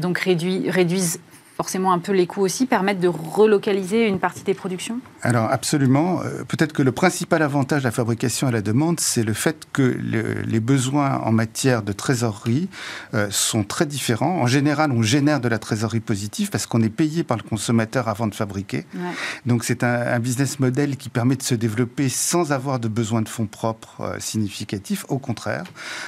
[0.00, 1.20] donc réduisent
[1.58, 6.22] forcément un peu les coûts aussi, permettent de relocaliser une partie des productions Alors absolument.
[6.22, 9.66] Euh, peut-être que le principal avantage de la fabrication à la demande, c'est le fait
[9.72, 12.68] que les besoins en matière de trésorerie
[13.12, 14.40] euh, sont très différents.
[14.40, 18.06] En général, on génère de la trésorerie positive parce qu'on est payé par le consommateur
[18.06, 18.86] avant de fabriquer.
[19.44, 23.28] Donc c'est un, business model qui permet de se développer sans avoir de besoin de
[23.28, 25.04] fonds propres euh, significatifs.
[25.08, 25.64] Au contraire,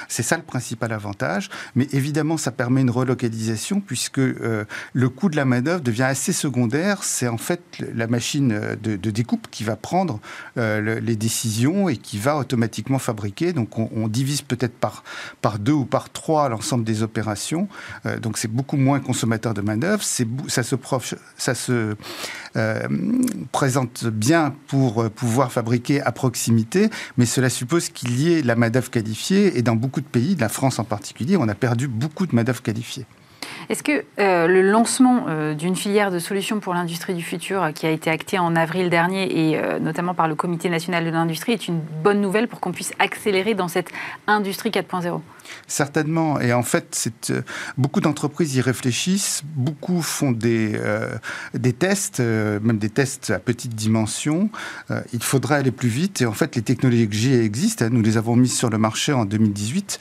[0.07, 1.49] c'est ça le principal avantage.
[1.75, 6.33] Mais évidemment, ça permet une relocalisation puisque le coût de la la main-d'œuvre devient assez
[6.33, 7.03] secondaire.
[7.03, 7.61] C'est en fait
[7.95, 10.19] la machine de, découpe qui va prendre
[10.59, 13.51] euh, les décisions et qui va automatiquement fabriquer.
[13.53, 15.03] Donc on, divise peut-être par,
[15.57, 17.67] deux ou par trois l'ensemble des opérations.
[18.05, 20.03] Euh, donc c'est beaucoup moins consommateur de main-d'œuvre.
[20.03, 21.95] Ça se,
[22.55, 22.87] euh,
[23.51, 28.91] présente bien pour pouvoir fabriquer à proximité, mais cela suppose qu'il y ait la main-d'œuvre
[28.91, 29.57] qualifiée.
[29.57, 32.61] Et dans beaucoup de pays, la France en particulier, on a perdu beaucoup de main-d'œuvre
[32.61, 33.07] qualifiée.
[33.71, 37.71] Est-ce que euh, le lancement euh, d'une filière de solutions pour l'industrie du futur euh,
[37.71, 41.53] qui a été acté en avril dernier et notamment par le Comité national de l'industrie
[41.53, 43.89] est une bonne nouvelle pour qu'on puisse accélérer dans cette
[44.27, 45.21] industrie 4.0
[45.67, 46.39] Certainement.
[46.39, 47.11] Et en fait,
[47.77, 49.43] beaucoup d'entreprises y réfléchissent.
[49.55, 50.79] Beaucoup font des,
[51.53, 54.49] des tests, même des tests à petite dimension.
[55.13, 56.21] il faudrait aller plus vite.
[56.21, 57.87] Et en fait, les technologies existent.
[57.89, 59.99] Nous les avons mises sur le marché en 2018.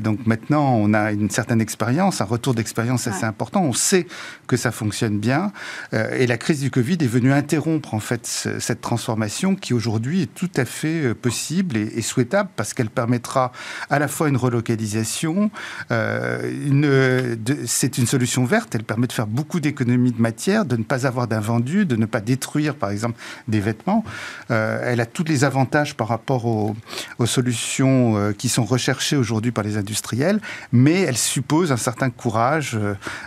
[0.00, 3.62] donc maintenant, on a une certaine expérience, un retour d'expérience assez important.
[3.62, 4.06] On sait
[4.46, 5.52] que ça fonctionne bien.
[5.94, 10.22] Euh, et la crise du Covid est venue interrompre en fait cette transformation qui aujourd'hui
[10.22, 13.52] est tout à fait euh, possible et, souhaitable parce qu'elle permettra
[13.90, 14.36] à la fois une
[14.66, 15.50] relocalisation,
[15.90, 17.36] euh,
[17.66, 21.06] c'est une solution verte, elle permet de faire beaucoup d'économies de matière, de ne pas
[21.06, 24.04] avoir d'invendus, de ne pas détruire par exemple des vêtements.
[24.48, 26.76] elle a tous les avantages par rapport aux,
[27.18, 30.40] aux solutions qui sont recherchées aujourd'hui par les industriels,
[30.72, 32.78] mais elle suppose un certain courage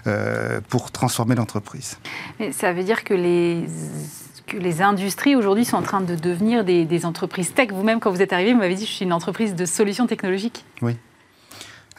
[0.07, 1.97] euh, pour transformer l'entreprise.
[2.51, 3.65] Ça veut dire que les
[4.47, 7.69] que les industries aujourd'hui sont en train de devenir des, des entreprises tech.
[7.71, 10.65] Vous-même, quand vous êtes arrivé, vous m'avez dit je suis une entreprise de solutions technologiques.
[10.81, 10.97] Oui.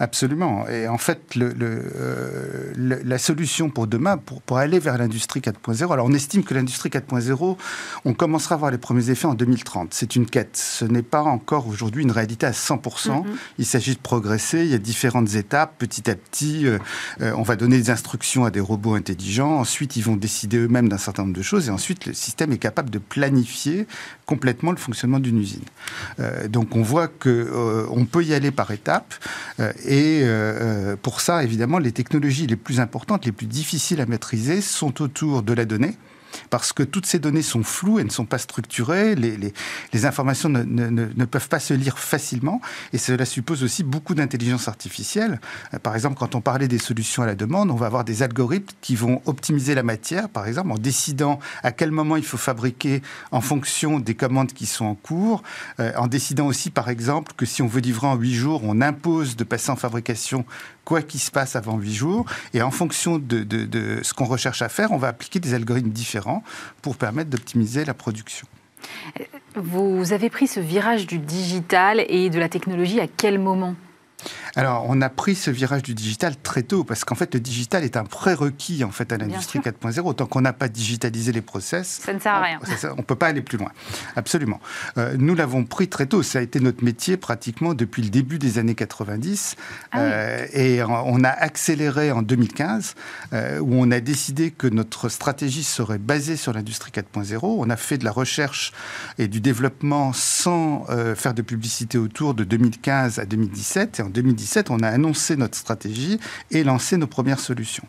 [0.01, 0.67] Absolument.
[0.67, 5.41] Et en fait, le, euh, le, la solution pour demain, pour, pour aller vers l'industrie
[5.41, 7.59] 4.0, alors on estime que l'industrie 4.0,
[8.07, 9.93] on commencera à voir les premiers effets en 2030.
[9.93, 10.57] C'est une quête.
[10.57, 12.81] Ce n'est pas encore aujourd'hui une réalité à 100%.
[12.81, 13.25] Mm-hmm.
[13.59, 14.61] Il s'agit de progresser.
[14.61, 15.75] Il y a différentes étapes.
[15.77, 16.79] Petit à petit, euh,
[17.21, 19.59] euh, on va donner des instructions à des robots intelligents.
[19.59, 21.69] Ensuite, ils vont décider eux-mêmes d'un certain nombre de choses.
[21.69, 23.87] Et ensuite, le système est capable de planifier
[24.25, 25.65] complètement le fonctionnement d'une usine.
[26.49, 29.13] donc, on voit que on peut y aller par étapes.
[29.90, 34.07] Et euh, euh, pour ça, évidemment, les technologies les plus importantes, les plus difficiles à
[34.07, 35.97] maîtriser sont autour de la donnée,
[36.51, 41.25] parce que toutes ces données sont floues, elles ne sont pas structurées, les, informations ne,
[41.25, 42.61] peuvent pas se lire facilement,
[42.93, 45.41] et cela suppose aussi beaucoup d'intelligence artificielle.
[45.75, 48.23] Euh, par exemple, quand on parlait des solutions à la demande, on va avoir des
[48.23, 52.39] algorithmes qui vont optimiser la matière, par exemple, en décidant à quel moment il faut
[52.39, 55.43] fabriquer en fonction des commandes qui sont en cours,
[55.79, 58.81] euh, en décidant aussi, par exemple, que si on veut livrer en 8 jours, on
[58.81, 60.45] impose de passer en fabrication
[60.85, 62.25] quoi qu'il se passe avant 8 jours,
[62.55, 63.47] et en fonction de
[64.03, 66.20] ce qu'on recherche à faire, on va appliquer des algorithmes différents
[66.83, 68.47] pour permettre d'optimiser la production.
[69.57, 73.75] Vous avez pris ce virage du digital et de la technologie à quel moment?
[74.57, 77.85] Alors, on a pris ce virage du digital très tôt, parce qu'en fait, le digital
[77.85, 80.15] est un prérequis en fait, à l'industrie 4.0.
[80.15, 82.61] Tant qu'on n'a pas digitalisé les process, ça ne sert à rien.
[82.93, 83.71] On ne peut pas aller plus loin.
[84.17, 84.61] Absolument.
[84.99, 86.23] Euh, nous l'avons pris très tôt.
[86.23, 89.57] Ça a été notre métier pratiquement depuis le début des années 90.
[89.93, 92.95] Ah euh, et on a accéléré en 2015,
[93.33, 97.39] euh, où on a décidé que notre stratégie serait basée sur l'industrie 4.0.
[97.43, 98.73] On a fait de la recherche
[99.19, 104.01] et du développement sans faire de publicité autour de 2015 à 2017.
[104.01, 106.19] Et en 2017, on a annoncé notre stratégie
[106.51, 107.87] et lancé nos premières solutions.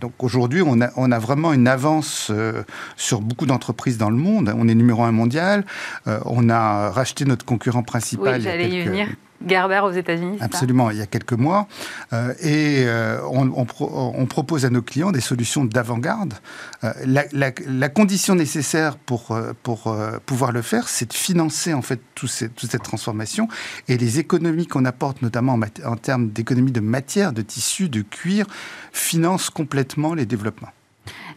[0.00, 2.62] donc aujourd'hui, on a, on a, vraiment une avance euh,
[2.96, 4.52] sur beaucoup d'entreprises dans le monde.
[4.56, 5.64] On est numéro un mondial.
[6.06, 8.36] Euh, on a racheté notre concurrent principal.
[8.36, 9.08] Oui, j'allais y venir.
[9.46, 10.38] Gerber aux États-Unis.
[10.40, 11.68] Absolument, il y a quelques mois.
[12.12, 16.34] Euh, et euh, on, propose à nos clients des solutions d'avant-garde.
[16.84, 22.30] Euh, la, condition nécessaire pour, pour pouvoir le faire, c'est de financer en fait toute
[22.30, 23.48] cette transformation
[23.88, 28.02] et les économies qu'on apporte, notamment en, en termes d'économies de matière, de tissu, de
[28.02, 28.46] cuir,
[28.92, 30.68] financent complètement les développements.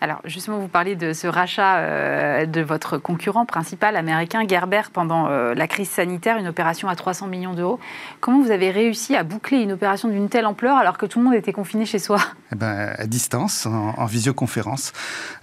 [0.04, 5.28] Alors justement, vous parlez de ce rachat euh, de votre concurrent principal américain, Gerber, pendant
[5.28, 7.80] euh, la crise sanitaire, une opération à 300 millions d'euros.
[8.20, 11.26] Comment vous avez réussi à boucler une opération d'une telle ampleur alors que tout le
[11.26, 12.18] monde était confiné chez soi?
[12.52, 14.92] Eh ben, À distance, en, visioconférence.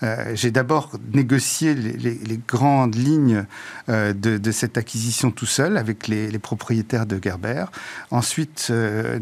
[0.02, 3.44] Euh, j'ai d'abord négocié les, grandes lignes
[3.86, 7.66] de, cette acquisition tout seul avec les, propriétaires de Gerber.
[8.10, 8.72] Ensuite,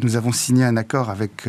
[0.03, 1.49] nous avons signé un accord avec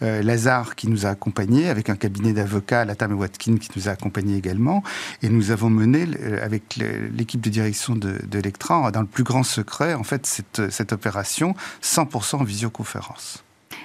[0.00, 3.92] Lazare qui nous a accompagnés, avec un cabinet d'avocats, Latam et Watkin, qui nous a
[3.92, 4.82] accompagnés également.
[5.22, 6.06] Et nous avons mené,
[6.42, 8.40] avec l'équipe de direction de, de
[8.92, 13.44] dans le plus grand secret, en fait, cette, cette opération 100% en visioconférence.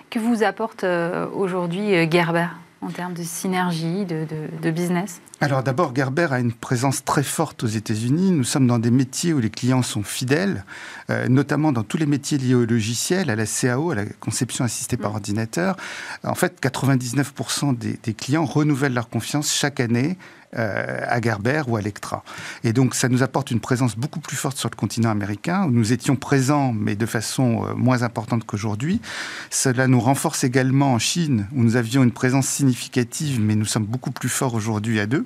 [0.10, 2.48] Que vous apporte euh, aujourd'hui euh, Gerber?
[2.82, 4.26] En termes de synergie, de,
[4.62, 8.32] de, business Alors d'abord, Gerber a une présence très forte aux États-Unis.
[8.32, 10.66] Nous sommes dans des métiers où les clients sont fidèles,
[11.12, 14.66] euh, notamment dans tous les métiers liés au logiciel, à la CAO, à la conception
[14.66, 15.16] assistée par mm.
[15.16, 15.76] ordinateur.
[16.24, 20.18] En fait, 99% des, des clients renouvellent leur confiance chaque année
[20.54, 22.24] à Gerber ou à Lectra.
[22.64, 25.72] Et donc ça nous apporte une présence beaucoup plus forte sur le continent américain, où
[25.72, 29.02] nous étions présents, mais de façon euh, moins importante qu'aujourd'hui.
[29.50, 33.86] Cela nous renforce également en Chine, où nous avions une présence significative, mais nous sommes
[33.86, 35.26] beaucoup plus forts aujourd'hui à deux.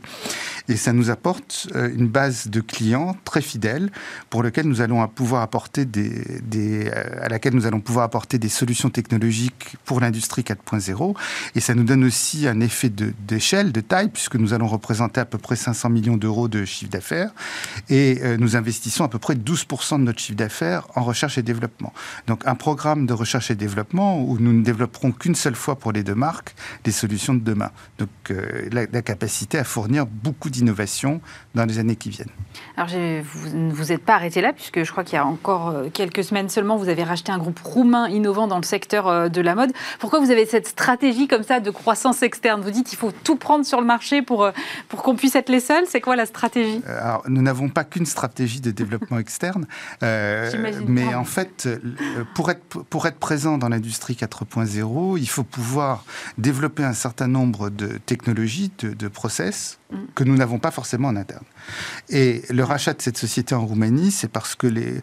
[0.67, 3.91] Et ça nous apporte euh, une base de clients très fidèles,
[4.30, 5.88] pour lequel nous allons pouvoir apporter
[7.21, 11.15] à laquelle nous allons pouvoir apporter des solutions technologiques pour l'industrie 4.0.
[11.55, 15.26] Et ça nous donne aussi un effet d'échelle, de taille, puisque nous allons représenter à
[15.26, 17.32] peu près 500 millions d'euros de chiffre d'affaires
[17.89, 21.43] et euh, nous investissons à peu près 12% de notre chiffre d'affaires en recherche et
[21.43, 21.93] développement.
[22.28, 25.91] Donc un programme de recherche et développement où nous ne développerons qu'une seule fois pour
[25.91, 27.72] les deux marques des solutions de demain.
[27.99, 31.22] Donc euh, la, capacité à fournir beaucoup d'innovations
[31.53, 32.30] dans les années qui viennent.
[32.76, 35.70] Alors vous ne vous êtes pas arrêté là puisque je crois qu'il y a encore
[35.70, 39.41] euh, quelques semaines seulement vous avez racheté un groupe roumain innovant dans le secteur de
[39.41, 39.72] la mode.
[39.99, 42.61] Pourquoi vous avez cette stratégie comme ça de croissance externe?
[42.61, 44.49] Vous dites qu'il faut tout prendre sur le marché pour,
[44.89, 46.82] pour qu'on puisse être les seuls C'est quoi la stratégie?
[46.88, 49.68] Euh, Alors, Nous n'avons pas qu'une stratégie de développement externe,
[50.01, 50.51] euh,
[50.88, 51.80] mais en fait, euh,
[52.34, 56.03] pour être, pour être présent dans l'industrie 4.0, il faut pouvoir
[56.39, 59.78] développer un certain nombre de technologies, de, de process.
[60.16, 61.46] Que nous n'avons pas forcément en interne.
[62.10, 65.02] Et le rachat de cette société en Roumanie, c'est parce que les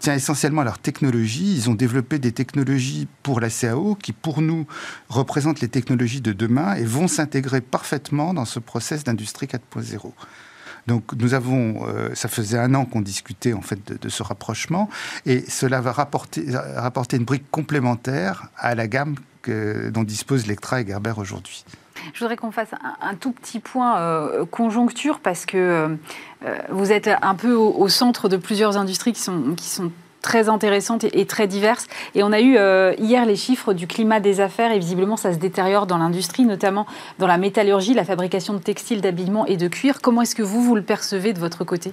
[0.00, 1.54] tient essentiellement à leur technologie.
[1.56, 4.66] Ils ont développé des technologies pour la CAO qui, pour nous,
[5.08, 10.12] représentent les technologies de demain et vont s'intégrer parfaitement dans ce process d'industrie industrie 4.0.
[10.86, 14.90] Donc nous avons, euh, ça faisait un an qu'on discutait en fait de, ce rapprochement,
[15.24, 16.44] et cela va rapporter,
[16.76, 19.14] rapporter une brique complémentaire à la gamme
[19.46, 21.64] dont disposent Lectra et Gerber aujourd'hui.
[22.12, 25.96] Je voudrais qu'on fasse un, tout petit point euh, conjoncture parce que
[26.44, 29.90] euh, vous êtes un peu au, centre de plusieurs industries qui sont, qui sont
[30.24, 31.86] très intéressantes et, très diverses.
[32.14, 35.32] Et on a eu euh, hier les chiffres du climat des affaires et visiblement ça
[35.32, 36.86] se détériore dans l'industrie, notamment
[37.18, 40.00] dans la métallurgie, la fabrication de textiles, d'habillement et de cuir.
[40.00, 41.92] Comment est-ce que vous, vous le percevez de votre côté?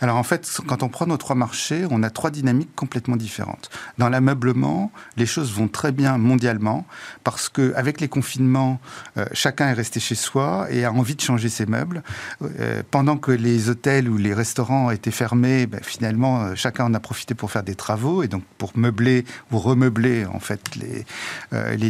[0.00, 3.70] Alors en fait, quand on prend nos trois marchés, on a trois dynamiques complètement différentes.
[3.98, 6.86] Dans l'ameublement, les choses vont très bien mondialement
[7.24, 8.80] parce que avec les confinements,
[9.16, 12.02] euh, chacun est resté chez soi et a envie de changer ses meubles.
[12.42, 16.94] Euh, pendant que les hôtels ou les restaurants étaient fermés, ben, finalement, euh, chacun en
[16.94, 21.04] a profité pour faire des travaux et donc pour meubler ou remeubler en fait les,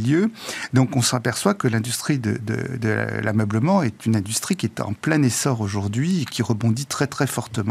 [0.01, 0.31] lieux.
[0.75, 2.89] Donc on s'aperçoit que l'industrie de, de, de
[3.23, 7.27] l'ameublement est une industrie qui est en plein essor aujourd'hui et qui rebondit très très
[7.27, 7.66] fortement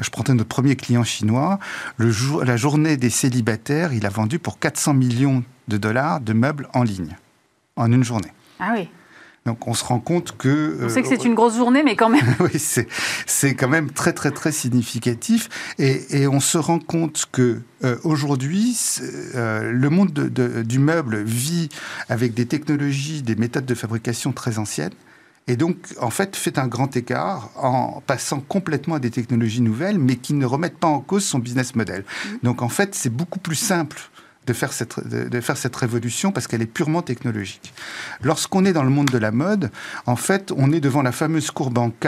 [0.00, 1.58] je prenais notre premier client chinois.
[1.96, 6.32] Le jour, la journée des célibataires, il a vendu pour 400 millions de dollars de
[6.32, 7.16] meubles en ligne,
[7.76, 8.32] en une journée.
[8.60, 8.88] Ah oui.
[9.46, 10.80] Donc on se rend compte que...
[10.82, 12.26] On sait que c'est euh, une grosse journée, mais quand même...
[12.40, 15.48] oui, c'est quand même très très très significatif.
[15.78, 18.76] Et, et on se rend compte que euh, aujourd'hui,
[19.36, 21.68] euh, le monde du meuble vit
[22.08, 24.94] avec des technologies, des méthodes de fabrication très anciennes.
[25.48, 29.98] Et donc, en fait, fait un grand écart en passant complètement à des technologies nouvelles,
[29.98, 32.02] mais qui ne remettent pas en cause son business model.
[32.02, 32.28] Mmh.
[32.42, 34.10] Donc, en fait, c'est beaucoup plus simple
[34.46, 37.72] de faire cette, de, faire cette révolution parce qu'elle est purement technologique.
[38.22, 39.70] Lorsqu'on est dans le monde de la mode,
[40.06, 42.06] en fait, on est devant la fameuse courbe en K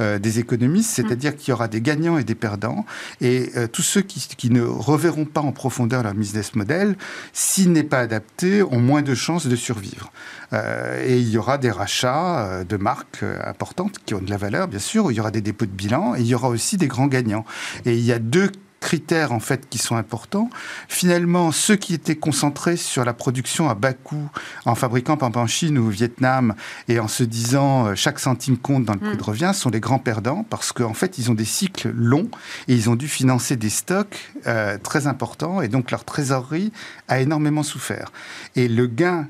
[0.00, 1.36] euh, des économistes, c'est-à-dire mmh.
[1.36, 2.84] qu'il y aura des gagnants et des perdants.
[3.20, 6.96] Et euh, tous ceux qui, qui, ne reverront pas en profondeur leur business model,
[7.32, 10.12] s'il n'est pas adapté, ont moins de chances de survivre.
[10.52, 14.68] Euh, et il y aura des rachats de marques importantes qui ont de la valeur,
[14.68, 16.88] bien sûr, il y aura des dépôts de bilan, et il y aura aussi des
[16.88, 17.44] grands gagnants.
[17.84, 18.50] Et il y a deux
[18.86, 20.48] critères en fait qui sont importants.
[20.86, 24.30] Finalement, ceux qui étaient concentrés sur la production à bas coût,
[24.64, 26.54] en fabriquant par exemple en Chine ou au Vietnam,
[26.86, 29.16] et en se disant euh, chaque centime compte dans le prix mm.
[29.16, 32.30] de revient, sont les grands perdants parce qu'en fait ils ont des cycles longs
[32.68, 36.70] et ils ont dû financer des stocks euh, très importants et donc leur trésorerie
[37.08, 38.12] a énormément souffert.
[38.54, 39.26] Et le gain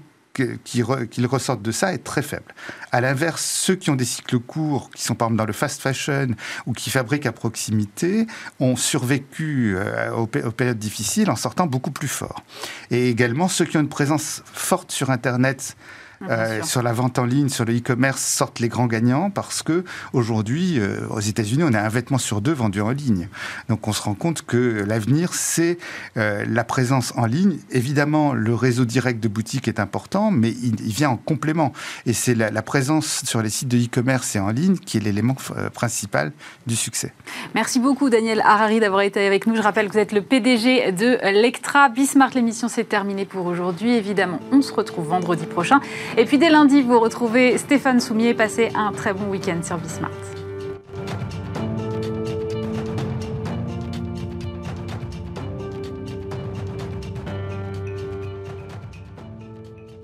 [0.64, 2.54] qu'ils ressortent de ça est très faible.
[2.92, 5.80] À l'inverse, ceux qui ont des cycles courts, qui sont par exemple dans le fast
[5.80, 6.28] fashion
[6.66, 8.26] ou qui fabriquent à proximité,
[8.60, 12.42] ont survécu euh, aux, périodes difficiles en sortant beaucoup plus fort.
[12.90, 15.76] Et également, ceux qui ont une présence forte sur Internet,
[16.22, 19.84] euh, sur la vente en ligne, sur le e-commerce, sortent les grands gagnants parce que
[20.12, 23.28] aujourd'hui, euh, aux États-Unis, on a un vêtement sur deux vendu en ligne.
[23.68, 25.78] Donc on se rend compte que l'avenir, c'est
[26.16, 27.58] euh, la présence en ligne.
[27.70, 31.72] Évidemment, le réseau direct de boutique est important, mais il, vient en complément.
[32.06, 35.00] Et c'est la, la, présence sur les sites de e-commerce et en ligne qui est
[35.00, 35.36] l'élément
[35.74, 36.32] principal
[36.66, 37.12] du succès.
[37.54, 39.56] Merci beaucoup, Daniel Harari, d'avoir été avec nous.
[39.56, 41.88] Je rappelle que vous êtes le PDG de Lectra.
[41.88, 43.94] Bismart, l'émission s'est terminée pour aujourd'hui.
[43.94, 45.80] Évidemment, on se retrouve vendredi prochain.
[46.16, 48.34] Et puis dès lundi, vous retrouvez Stéphane Soumier.
[48.34, 50.10] Passez un très bon week-end sur Bismart.